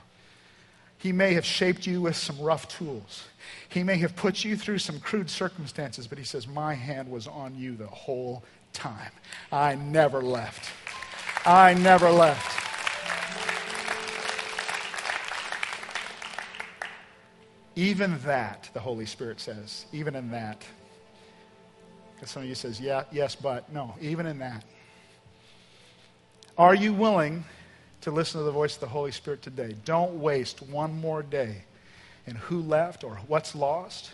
He 1.04 1.12
may 1.12 1.34
have 1.34 1.44
shaped 1.44 1.86
you 1.86 2.00
with 2.00 2.16
some 2.16 2.40
rough 2.40 2.66
tools. 2.66 3.26
He 3.68 3.82
may 3.82 3.96
have 3.98 4.16
put 4.16 4.42
you 4.42 4.56
through 4.56 4.78
some 4.78 4.98
crude 5.00 5.28
circumstances, 5.28 6.06
but 6.06 6.16
he 6.16 6.24
says, 6.24 6.48
My 6.48 6.72
hand 6.72 7.10
was 7.10 7.26
on 7.26 7.54
you 7.54 7.76
the 7.76 7.88
whole 7.88 8.42
time. 8.72 9.10
I 9.52 9.74
never 9.74 10.22
left. 10.22 10.72
I 11.44 11.74
never 11.74 12.10
left. 12.10 12.58
Even 17.76 18.18
that, 18.20 18.70
the 18.72 18.80
Holy 18.80 19.04
Spirit 19.04 19.40
says, 19.40 19.84
even 19.92 20.14
in 20.14 20.30
that. 20.30 20.64
Because 22.14 22.30
some 22.30 22.44
of 22.44 22.48
you 22.48 22.54
says, 22.54 22.80
yeah, 22.80 23.04
yes, 23.12 23.34
but. 23.34 23.70
No, 23.70 23.94
even 24.00 24.24
in 24.24 24.38
that. 24.38 24.64
Are 26.56 26.74
you 26.74 26.94
willing 26.94 27.44
to 28.04 28.10
listen 28.10 28.38
to 28.38 28.44
the 28.44 28.52
voice 28.52 28.74
of 28.74 28.80
the 28.80 28.86
Holy 28.86 29.12
Spirit 29.12 29.40
today. 29.40 29.74
Don't 29.86 30.20
waste 30.20 30.60
one 30.60 30.92
more 31.00 31.22
day 31.22 31.64
in 32.26 32.34
who 32.34 32.60
left 32.60 33.02
or 33.02 33.16
what's 33.28 33.54
lost. 33.54 34.10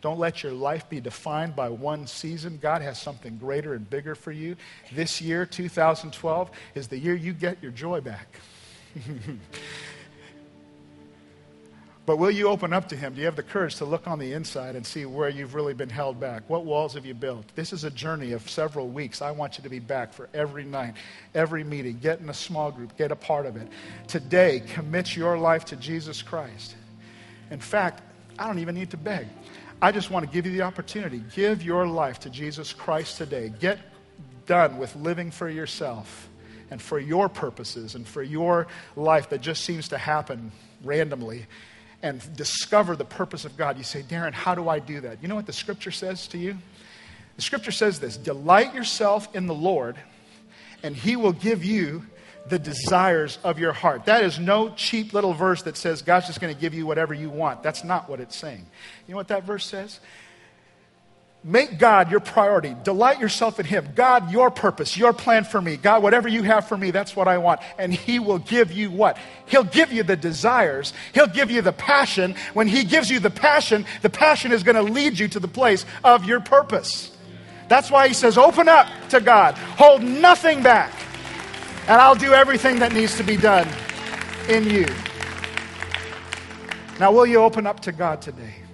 Don't 0.00 0.18
let 0.18 0.42
your 0.42 0.52
life 0.52 0.88
be 0.88 1.00
defined 1.00 1.54
by 1.54 1.68
one 1.68 2.06
season. 2.06 2.58
God 2.62 2.80
has 2.80 2.98
something 2.98 3.36
greater 3.36 3.74
and 3.74 3.88
bigger 3.88 4.14
for 4.14 4.32
you. 4.32 4.56
This 4.90 5.20
year, 5.20 5.44
2012, 5.44 6.50
is 6.74 6.88
the 6.88 6.98
year 6.98 7.14
you 7.14 7.34
get 7.34 7.62
your 7.62 7.72
joy 7.72 8.00
back. 8.00 8.26
But 12.06 12.18
will 12.18 12.30
you 12.30 12.48
open 12.48 12.72
up 12.72 12.88
to 12.90 12.96
Him? 12.96 13.14
Do 13.14 13.20
you 13.20 13.26
have 13.26 13.34
the 13.34 13.42
courage 13.42 13.76
to 13.76 13.84
look 13.84 14.06
on 14.06 14.20
the 14.20 14.32
inside 14.32 14.76
and 14.76 14.86
see 14.86 15.04
where 15.04 15.28
you've 15.28 15.54
really 15.56 15.74
been 15.74 15.90
held 15.90 16.20
back? 16.20 16.44
What 16.46 16.64
walls 16.64 16.94
have 16.94 17.04
you 17.04 17.14
built? 17.14 17.44
This 17.56 17.72
is 17.72 17.82
a 17.82 17.90
journey 17.90 18.30
of 18.30 18.48
several 18.48 18.86
weeks. 18.86 19.20
I 19.20 19.32
want 19.32 19.58
you 19.58 19.64
to 19.64 19.68
be 19.68 19.80
back 19.80 20.12
for 20.12 20.28
every 20.32 20.64
night, 20.64 20.94
every 21.34 21.64
meeting. 21.64 21.98
Get 21.98 22.20
in 22.20 22.28
a 22.28 22.34
small 22.34 22.70
group, 22.70 22.96
get 22.96 23.10
a 23.10 23.16
part 23.16 23.44
of 23.44 23.56
it. 23.56 23.66
Today, 24.06 24.62
commit 24.74 25.16
your 25.16 25.36
life 25.36 25.64
to 25.66 25.76
Jesus 25.76 26.22
Christ. 26.22 26.76
In 27.50 27.58
fact, 27.58 28.02
I 28.38 28.46
don't 28.46 28.60
even 28.60 28.76
need 28.76 28.90
to 28.90 28.96
beg. 28.96 29.26
I 29.82 29.90
just 29.90 30.08
want 30.08 30.24
to 30.24 30.32
give 30.32 30.46
you 30.46 30.52
the 30.52 30.62
opportunity. 30.62 31.24
Give 31.34 31.60
your 31.60 31.88
life 31.88 32.20
to 32.20 32.30
Jesus 32.30 32.72
Christ 32.72 33.18
today. 33.18 33.52
Get 33.58 33.80
done 34.46 34.78
with 34.78 34.94
living 34.94 35.32
for 35.32 35.48
yourself 35.48 36.28
and 36.70 36.80
for 36.80 37.00
your 37.00 37.28
purposes 37.28 37.96
and 37.96 38.06
for 38.06 38.22
your 38.22 38.68
life 38.94 39.28
that 39.30 39.40
just 39.40 39.64
seems 39.64 39.88
to 39.88 39.98
happen 39.98 40.52
randomly 40.84 41.46
and 42.02 42.20
discover 42.36 42.96
the 42.96 43.04
purpose 43.04 43.44
of 43.44 43.56
God. 43.56 43.78
You 43.78 43.84
say, 43.84 44.02
Darryn, 44.02 44.32
how 44.32 44.54
do 44.54 44.68
I 44.68 44.78
do 44.78 45.00
that? 45.00 45.22
You 45.22 45.28
know 45.28 45.34
what 45.34 45.46
the 45.46 45.52
scripture 45.52 45.90
says 45.90 46.28
to 46.28 46.38
you? 46.38 46.56
The 47.36 47.42
scripture 47.42 47.72
says 47.72 48.00
this 48.00 48.16
Delight 48.16 48.74
yourself 48.74 49.34
in 49.34 49.46
the 49.46 49.54
Lord, 49.54 49.96
and 50.82 50.96
he 50.96 51.16
will 51.16 51.32
give 51.32 51.64
you 51.64 52.04
the 52.48 52.58
desires 52.58 53.38
of 53.42 53.58
your 53.58 53.72
heart. 53.72 54.04
That 54.04 54.24
is 54.24 54.38
no 54.38 54.70
cheap 54.70 55.12
little 55.12 55.32
verse 55.32 55.62
that 55.62 55.76
says 55.76 56.02
God's 56.02 56.26
just 56.28 56.40
going 56.40 56.54
to 56.54 56.60
give 56.60 56.74
you 56.74 56.86
whatever 56.86 57.12
you 57.12 57.28
want. 57.28 57.62
That's 57.62 57.82
not 57.82 58.08
what 58.08 58.20
it's 58.20 58.36
saying. 58.36 58.64
You 59.06 59.12
know 59.12 59.16
what 59.16 59.28
that 59.28 59.44
verse 59.44 59.66
says? 59.66 60.00
Make 61.48 61.78
God 61.78 62.10
your 62.10 62.18
priority. 62.18 62.74
Delight 62.82 63.20
yourself 63.20 63.60
in 63.60 63.66
Him. 63.66 63.90
God, 63.94 64.32
your 64.32 64.50
purpose, 64.50 64.96
your 64.96 65.12
plan 65.12 65.44
for 65.44 65.62
me. 65.62 65.76
God, 65.76 66.02
whatever 66.02 66.26
you 66.26 66.42
have 66.42 66.66
for 66.66 66.76
me, 66.76 66.90
that's 66.90 67.14
what 67.14 67.28
I 67.28 67.38
want. 67.38 67.60
And 67.78 67.94
He 67.94 68.18
will 68.18 68.40
give 68.40 68.72
you 68.72 68.90
what? 68.90 69.16
He'll 69.46 69.62
give 69.62 69.92
you 69.92 70.02
the 70.02 70.16
desires. 70.16 70.92
He'll 71.14 71.28
give 71.28 71.52
you 71.52 71.62
the 71.62 71.72
passion. 71.72 72.34
When 72.52 72.66
He 72.66 72.82
gives 72.82 73.08
you 73.08 73.20
the 73.20 73.30
passion, 73.30 73.86
the 74.02 74.10
passion 74.10 74.50
is 74.50 74.64
going 74.64 74.74
to 74.74 74.92
lead 74.92 75.20
you 75.20 75.28
to 75.28 75.38
the 75.38 75.46
place 75.46 75.86
of 76.02 76.24
your 76.24 76.40
purpose. 76.40 77.12
That's 77.68 77.92
why 77.92 78.08
He 78.08 78.14
says, 78.14 78.36
open 78.36 78.68
up 78.68 78.88
to 79.10 79.20
God. 79.20 79.54
Hold 79.54 80.02
nothing 80.02 80.64
back. 80.64 80.92
And 81.82 82.00
I'll 82.00 82.16
do 82.16 82.32
everything 82.32 82.80
that 82.80 82.92
needs 82.92 83.16
to 83.18 83.22
be 83.22 83.36
done 83.36 83.68
in 84.48 84.68
you. 84.68 84.86
Now, 86.98 87.12
will 87.12 87.26
you 87.26 87.40
open 87.40 87.68
up 87.68 87.78
to 87.80 87.92
God 87.92 88.20
today? 88.20 88.65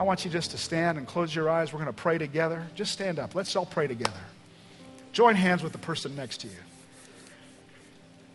I 0.00 0.02
want 0.02 0.24
you 0.24 0.30
just 0.30 0.52
to 0.52 0.56
stand 0.56 0.96
and 0.96 1.06
close 1.06 1.34
your 1.34 1.50
eyes. 1.50 1.74
We're 1.74 1.80
going 1.80 1.94
to 1.94 2.02
pray 2.02 2.16
together. 2.16 2.66
Just 2.74 2.90
stand 2.90 3.18
up. 3.18 3.34
Let's 3.34 3.54
all 3.54 3.66
pray 3.66 3.86
together. 3.86 4.22
Join 5.12 5.34
hands 5.34 5.62
with 5.62 5.72
the 5.72 5.78
person 5.78 6.16
next 6.16 6.38
to 6.38 6.46
you. 6.46 6.54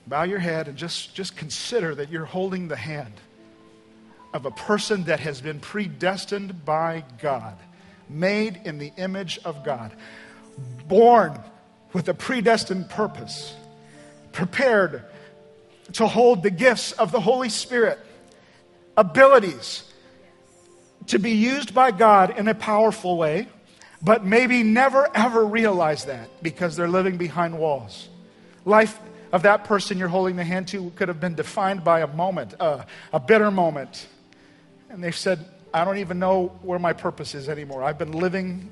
Bow 0.06 0.24
your 0.24 0.38
head 0.38 0.68
and 0.68 0.78
just, 0.78 1.16
just 1.16 1.36
consider 1.36 1.96
that 1.96 2.12
you're 2.12 2.26
holding 2.26 2.68
the 2.68 2.76
hand 2.76 3.14
of 4.32 4.46
a 4.46 4.52
person 4.52 5.06
that 5.06 5.22
has 5.22 5.42
been 5.42 5.60
predestined 5.60 6.64
by 6.66 7.04
God, 7.20 7.58
made 8.08 8.62
in 8.64 8.78
the 8.78 8.92
image 8.96 9.40
of 9.44 9.66
God. 9.66 9.92
born 10.88 11.40
with 11.94 12.08
a 12.10 12.14
predestined 12.14 12.90
purpose, 12.90 13.56
prepared 14.34 15.04
to 15.94 16.06
hold 16.06 16.44
the 16.44 16.52
gifts 16.52 16.92
of 16.92 17.12
the 17.12 17.22
Holy 17.22 17.50
Spirit, 17.50 17.98
abilities 18.96 19.84
to 21.08 21.20
be 21.20 21.32
used 21.32 21.74
by 21.74 21.92
God 21.92 22.38
in 22.38 22.48
a 22.48 22.56
powerful 22.56 23.18
way, 23.18 23.48
but 24.02 24.26
maybe 24.26 24.64
never 24.64 25.10
ever 25.16 25.46
realize 25.46 26.06
that 26.06 26.30
because 26.42 26.76
they're 26.76 26.88
living 26.88 27.18
behind 27.18 27.58
walls. 27.58 28.10
Life 28.66 29.00
of 29.32 29.44
that 29.44 29.66
person 29.66 29.98
you're 29.98 30.08
holding 30.08 30.36
the 30.36 30.44
hand 30.44 30.68
to 30.70 30.90
could 30.92 31.08
have 31.08 31.20
been 31.20 31.36
defined 31.36 31.84
by 31.84 32.02
a 32.02 32.08
moment, 32.08 32.54
uh, 32.60 32.84
a 33.12 33.20
bitter 33.20 33.52
moment. 33.52 34.08
And 34.90 35.04
they've 35.04 35.16
said, 35.16 35.46
I 35.74 35.84
don't 35.84 35.98
even 35.98 36.20
know 36.20 36.58
where 36.62 36.80
my 36.80 36.94
purpose 36.94 37.36
is 37.36 37.50
anymore. 37.50 37.84
I've 37.84 37.98
been 37.98 38.14
living 38.14 38.72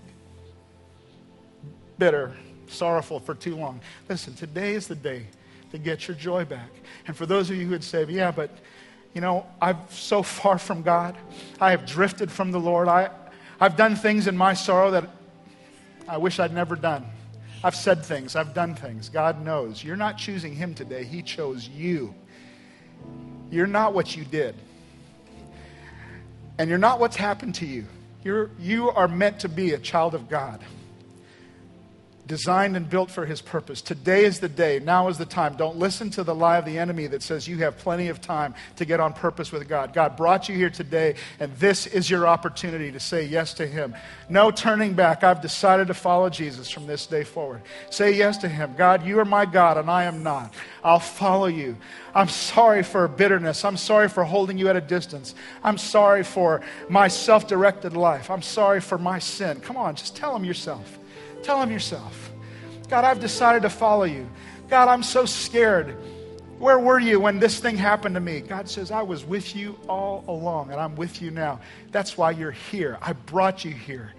bitter, 1.97 2.31
sorrowful 2.67 3.19
for 3.19 3.35
too 3.35 3.55
long. 3.55 3.81
Listen, 4.07 4.33
today 4.35 4.73
is 4.73 4.87
the 4.87 4.95
day 4.95 5.27
to 5.71 5.77
get 5.77 6.07
your 6.07 6.15
joy 6.15 6.45
back. 6.45 6.69
And 7.07 7.17
for 7.17 7.25
those 7.25 7.49
of 7.49 7.57
you 7.57 7.65
who 7.65 7.71
would 7.71 7.83
say, 7.83 8.05
yeah, 8.05 8.31
but 8.31 8.51
you 9.13 9.21
know, 9.21 9.45
I'm 9.61 9.77
so 9.89 10.23
far 10.23 10.57
from 10.57 10.81
God. 10.81 11.15
I 11.59 11.71
have 11.71 11.85
drifted 11.85 12.31
from 12.31 12.51
the 12.51 12.59
Lord. 12.59 12.87
I, 12.87 13.09
I've 13.59 13.75
done 13.75 13.95
things 13.95 14.27
in 14.27 14.37
my 14.37 14.53
sorrow 14.53 14.91
that 14.91 15.09
I 16.07 16.17
wish 16.17 16.39
I'd 16.39 16.53
never 16.53 16.75
done. 16.75 17.05
I've 17.63 17.75
said 17.75 18.03
things, 18.03 18.35
I've 18.35 18.53
done 18.53 18.75
things. 18.75 19.07
God 19.07 19.43
knows. 19.43 19.83
You're 19.83 19.95
not 19.95 20.17
choosing 20.17 20.53
Him 20.53 20.73
today, 20.73 21.03
He 21.03 21.21
chose 21.21 21.67
you. 21.67 22.13
You're 23.49 23.67
not 23.67 23.93
what 23.93 24.17
you 24.17 24.25
did. 24.25 24.55
And 26.57 26.69
you're 26.69 26.79
not 26.79 26.99
what's 26.99 27.15
happened 27.15 27.55
to 27.55 27.65
you. 27.65 27.85
You're, 28.23 28.49
you 28.59 28.89
are 28.89 29.07
meant 29.07 29.39
to 29.41 29.49
be 29.49 29.73
a 29.73 29.77
child 29.77 30.13
of 30.13 30.29
God 30.29 30.61
designed 32.25 32.77
and 32.77 32.89
built 32.89 33.11
for 33.11 33.25
his 33.25 33.41
purpose. 33.41 33.81
Today 33.81 34.23
is 34.23 34.39
the 34.39 34.47
day. 34.47 34.79
Now 34.79 35.09
is 35.09 35.17
the 35.17 35.25
time. 35.25 35.55
Don't 35.55 35.77
listen 35.77 36.09
to 36.11 36.23
the 36.23 36.33
lie 36.33 36.57
of 36.57 36.65
the 36.65 36.79
enemy 36.79 37.07
that 37.07 37.21
says 37.21 37.47
you 37.47 37.57
have 37.59 37.77
plenty 37.77 38.07
of 38.07 38.21
time 38.21 38.55
to 38.77 38.85
get 38.85 38.99
on 38.99 39.13
purpose 39.13 39.51
with 39.51 39.67
God. 39.67 39.93
God 39.93 40.15
brought 40.15 40.47
you 40.47 40.55
here 40.55 40.69
today, 40.69 41.15
and 41.39 41.53
this 41.57 41.85
is 41.85 42.09
your 42.09 42.25
opportunity 42.25 42.91
to 42.91 42.99
say 42.99 43.25
yes 43.25 43.53
to 43.55 43.67
him. 43.67 43.93
No 44.29 44.51
turning 44.51 44.93
back. 44.93 45.23
I've 45.23 45.41
decided 45.41 45.87
to 45.87 45.93
follow 45.93 46.29
Jesus 46.29 46.69
from 46.69 46.87
this 46.87 47.05
day 47.07 47.25
forward. 47.25 47.61
Say 47.89 48.13
yes 48.13 48.37
to 48.37 48.47
him. 48.47 48.73
God, 48.77 49.05
you 49.05 49.19
are 49.19 49.25
my 49.25 49.45
God, 49.45 49.77
and 49.77 49.89
I 49.89 50.05
am 50.05 50.23
not. 50.23 50.53
I'll 50.83 50.99
follow 50.99 51.47
you. 51.47 51.75
I'm 52.15 52.29
sorry 52.29 52.83
for 52.83 53.07
bitterness. 53.07 53.65
I'm 53.65 53.77
sorry 53.77 54.07
for 54.07 54.23
holding 54.23 54.57
you 54.57 54.69
at 54.69 54.77
a 54.77 54.81
distance. 54.81 55.35
I'm 55.63 55.77
sorry 55.77 56.23
for 56.23 56.61
my 56.87 57.09
self 57.09 57.47
directed 57.47 57.97
life. 57.97 58.29
I'm 58.29 58.41
sorry 58.41 58.79
for 58.79 58.97
my 58.97 59.19
sin. 59.19 59.59
Come 59.59 59.75
on, 59.75 59.95
just 59.95 60.15
tell 60.15 60.35
him 60.35 60.45
yourself. 60.45 60.99
Tell 61.43 61.61
him 61.61 61.71
yourself. 61.71 62.31
God, 62.89 63.03
I've 63.03 63.19
decided 63.19 63.61
to 63.63 63.69
follow 63.69 64.05
you. 64.05 64.29
God, 64.69 64.87
I'm 64.87 65.03
so 65.03 65.25
scared. 65.25 65.95
Where 66.57 66.79
were 66.79 66.99
you 66.99 67.19
when 67.19 67.39
this 67.39 67.59
thing 67.59 67.75
happened 67.77 68.15
to 68.15 68.21
me? 68.21 68.39
God 68.39 68.69
says, 68.69 68.91
I 68.91 69.01
was 69.01 69.25
with 69.25 69.55
you 69.55 69.77
all 69.89 70.23
along, 70.27 70.71
and 70.71 70.79
I'm 70.79 70.95
with 70.95 71.21
you 71.21 71.31
now. 71.31 71.59
That's 71.91 72.17
why 72.17 72.31
you're 72.31 72.51
here. 72.51 72.97
I 73.01 73.13
brought 73.13 73.65
you 73.65 73.71
here. 73.71 74.13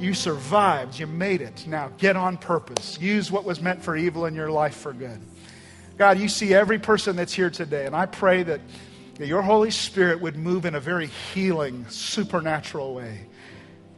You 0.00 0.12
survived. 0.12 0.98
You 0.98 1.06
made 1.06 1.40
it. 1.40 1.66
Now 1.66 1.92
get 1.98 2.16
on 2.16 2.36
purpose. 2.38 3.00
Use 3.00 3.30
what 3.30 3.44
was 3.44 3.60
meant 3.60 3.82
for 3.82 3.96
evil 3.96 4.26
in 4.26 4.34
your 4.34 4.50
life 4.50 4.76
for 4.76 4.92
good. 4.92 5.20
God, 5.96 6.18
you 6.18 6.28
see 6.28 6.52
every 6.52 6.78
person 6.78 7.16
that's 7.16 7.32
here 7.32 7.48
today, 7.48 7.86
and 7.86 7.96
I 7.96 8.06
pray 8.06 8.42
that, 8.42 8.60
that 9.14 9.26
your 9.26 9.40
Holy 9.40 9.70
Spirit 9.70 10.20
would 10.20 10.36
move 10.36 10.66
in 10.66 10.74
a 10.74 10.80
very 10.80 11.06
healing, 11.06 11.86
supernatural 11.88 12.94
way. 12.94 13.26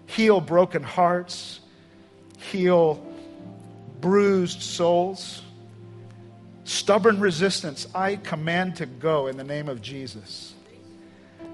Heal 0.07 0.41
broken 0.41 0.83
hearts, 0.83 1.61
heal 2.39 3.05
bruised 4.01 4.63
souls. 4.63 5.43
Stubborn 6.65 7.21
resistance, 7.21 7.87
I 7.95 8.17
command 8.17 8.77
to 8.77 8.87
go 8.87 9.27
in 9.27 9.37
the 9.37 9.45
name 9.45 9.69
of 9.69 9.81
Jesus. 9.81 10.55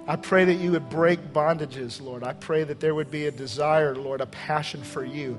I 0.07 0.17
pray 0.17 0.45
that 0.45 0.55
you 0.55 0.73
would 0.73 0.91
break 0.91 1.33
bondages, 1.33 2.03
Lord. 2.03 2.25
I 2.25 2.35
pray 2.35 2.65
that 2.65 2.81
there 2.81 2.95
would 2.95 3.11
be 3.11 3.27
a 3.27 3.31
desire, 3.31 3.95
Lord, 3.95 4.21
a 4.21 4.27
passion 4.27 4.83
for 4.83 5.05
you. 5.05 5.39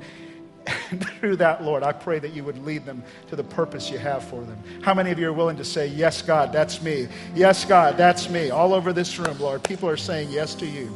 And 0.90 1.08
through 1.20 1.36
that, 1.38 1.64
Lord, 1.64 1.84
I 1.84 1.92
pray 1.92 2.18
that 2.20 2.34
you 2.34 2.44
would 2.44 2.58
lead 2.66 2.86
them 2.86 3.04
to 3.28 3.36
the 3.36 3.44
purpose 3.44 3.92
you 3.92 4.00
have 4.00 4.24
for 4.24 4.42
them. 4.42 4.58
How 4.82 4.94
many 4.94 5.12
of 5.12 5.20
you 5.20 5.28
are 5.28 5.34
willing 5.34 5.58
to 5.58 5.66
say, 5.66 5.88
Yes, 5.88 6.24
God, 6.24 6.52
that's 6.52 6.82
me? 6.82 7.08
Yes, 7.36 7.66
God, 7.66 7.98
that's 7.98 8.30
me. 8.30 8.50
All 8.50 8.74
over 8.74 8.92
this 8.92 9.20
room, 9.20 9.38
Lord, 9.40 9.64
people 9.64 9.88
are 9.88 9.98
saying 9.98 10.32
yes 10.32 10.56
to 10.56 10.66
you. 10.66 10.92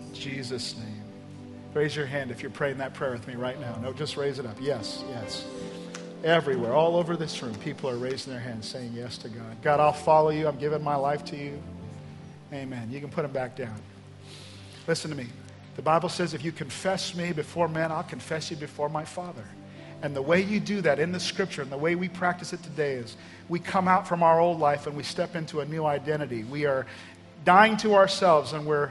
In 0.00 0.14
Jesus' 0.14 0.76
name. 0.76 0.91
Raise 1.74 1.96
your 1.96 2.06
hand 2.06 2.30
if 2.30 2.42
you're 2.42 2.50
praying 2.50 2.78
that 2.78 2.92
prayer 2.92 3.12
with 3.12 3.26
me 3.26 3.34
right 3.34 3.58
now. 3.58 3.76
No, 3.82 3.92
just 3.92 4.16
raise 4.16 4.38
it 4.38 4.44
up. 4.44 4.56
Yes, 4.60 5.02
yes. 5.08 5.46
Everywhere, 6.22 6.74
all 6.74 6.96
over 6.96 7.16
this 7.16 7.42
room, 7.42 7.54
people 7.56 7.88
are 7.88 7.96
raising 7.96 8.32
their 8.32 8.42
hands 8.42 8.68
saying 8.68 8.92
yes 8.94 9.16
to 9.18 9.28
God. 9.28 9.62
God, 9.62 9.80
I'll 9.80 9.92
follow 9.92 10.30
you. 10.30 10.46
I'm 10.46 10.58
giving 10.58 10.84
my 10.84 10.96
life 10.96 11.24
to 11.26 11.36
you. 11.36 11.60
Amen. 12.52 12.90
You 12.92 13.00
can 13.00 13.08
put 13.08 13.22
them 13.22 13.32
back 13.32 13.56
down. 13.56 13.80
Listen 14.86 15.10
to 15.10 15.16
me. 15.16 15.26
The 15.76 15.82
Bible 15.82 16.10
says, 16.10 16.34
if 16.34 16.44
you 16.44 16.52
confess 16.52 17.14
me 17.14 17.32
before 17.32 17.66
men, 17.66 17.90
I'll 17.90 18.02
confess 18.02 18.50
you 18.50 18.56
before 18.58 18.90
my 18.90 19.04
Father. 19.04 19.44
And 20.02 20.14
the 20.14 20.22
way 20.22 20.42
you 20.42 20.60
do 20.60 20.82
that 20.82 20.98
in 20.98 21.12
the 21.12 21.20
scripture 21.20 21.62
and 21.62 21.72
the 21.72 21.78
way 21.78 21.94
we 21.94 22.08
practice 22.08 22.52
it 22.52 22.62
today 22.62 22.94
is 22.94 23.16
we 23.48 23.58
come 23.58 23.88
out 23.88 24.06
from 24.06 24.22
our 24.22 24.40
old 24.40 24.58
life 24.60 24.86
and 24.86 24.96
we 24.96 25.04
step 25.04 25.36
into 25.36 25.60
a 25.60 25.64
new 25.64 25.86
identity. 25.86 26.44
We 26.44 26.66
are 26.66 26.86
dying 27.44 27.76
to 27.78 27.94
ourselves 27.94 28.52
and 28.52 28.66
we're 28.66 28.90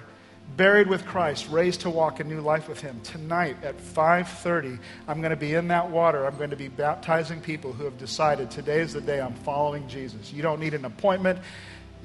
buried 0.58 0.88
with 0.88 1.06
Christ, 1.06 1.50
raised 1.50 1.82
to 1.82 1.90
walk 1.90 2.20
a 2.20 2.24
new 2.24 2.42
life 2.42 2.68
with 2.68 2.82
him. 2.82 3.00
Tonight 3.02 3.58
at 3.64 3.78
5:30, 3.78 4.80
I'm 5.08 5.22
going 5.22 5.32
to 5.32 5.36
be 5.36 5.54
in 5.54 5.68
that 5.70 5.90
water. 5.90 6.26
I'm 6.26 6.38
going 6.38 6.50
to 6.50 6.56
be 6.56 6.68
baptizing 6.68 7.42
people 7.42 7.74
who 7.74 7.86
have 7.86 7.98
decided 7.98 8.52
today 8.52 8.82
is 8.82 8.94
the 8.94 9.02
day 9.02 9.22
I'm 9.22 9.34
following 9.34 9.88
Jesus. 9.88 10.32
You 10.32 10.42
don't 10.42 10.60
need 10.60 10.74
an 10.74 10.86
appointment. 10.86 11.40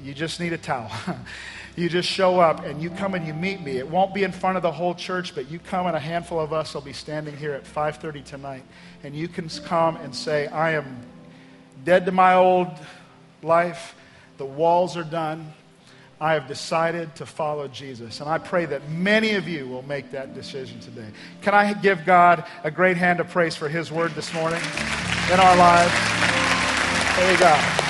You 0.01 0.13
just 0.13 0.39
need 0.39 0.53
a 0.53 0.57
towel. 0.57 0.91
you 1.75 1.89
just 1.89 2.07
show 2.07 2.39
up 2.39 2.63
and 2.63 2.81
you 2.81 2.89
come 2.91 3.15
and 3.15 3.25
you 3.25 3.33
meet 3.33 3.61
me. 3.61 3.77
It 3.77 3.87
won't 3.87 4.13
be 4.13 4.23
in 4.23 4.31
front 4.31 4.57
of 4.57 4.63
the 4.63 4.71
whole 4.71 4.93
church, 4.93 5.33
but 5.33 5.49
you 5.49 5.59
come 5.59 5.87
and 5.87 5.95
a 5.95 5.99
handful 5.99 6.39
of 6.39 6.53
us 6.53 6.73
will 6.73 6.81
be 6.81 6.93
standing 6.93 7.35
here 7.35 7.53
at 7.53 7.65
5:30 7.65 8.23
tonight 8.23 8.63
and 9.03 9.15
you 9.15 9.27
can 9.27 9.49
come 9.49 9.97
and 9.97 10.15
say, 10.15 10.47
"I 10.47 10.71
am 10.71 11.01
dead 11.83 12.05
to 12.05 12.11
my 12.11 12.33
old 12.33 12.69
life. 13.41 13.95
The 14.37 14.45
walls 14.45 14.97
are 14.97 15.03
done. 15.03 15.53
I 16.19 16.33
have 16.33 16.47
decided 16.47 17.13
to 17.15 17.25
follow 17.25 17.67
Jesus. 17.67 18.21
And 18.21 18.29
I 18.29 18.39
pray 18.39 18.65
that 18.65 18.89
many 18.89 19.33
of 19.33 19.47
you 19.47 19.67
will 19.67 19.83
make 19.83 20.11
that 20.11 20.33
decision 20.33 20.79
today. 20.79 21.07
Can 21.41 21.53
I 21.53 21.73
give 21.73 22.05
God 22.05 22.43
a 22.63 22.71
great 22.71 22.97
hand 22.97 23.19
of 23.19 23.29
praise 23.29 23.55
for 23.55 23.69
His 23.69 23.91
word 23.91 24.11
this 24.11 24.33
morning 24.33 24.61
in 25.31 25.39
our 25.39 25.55
lives? 25.55 25.93
There 27.17 27.31
you 27.31 27.39
go. 27.39 27.86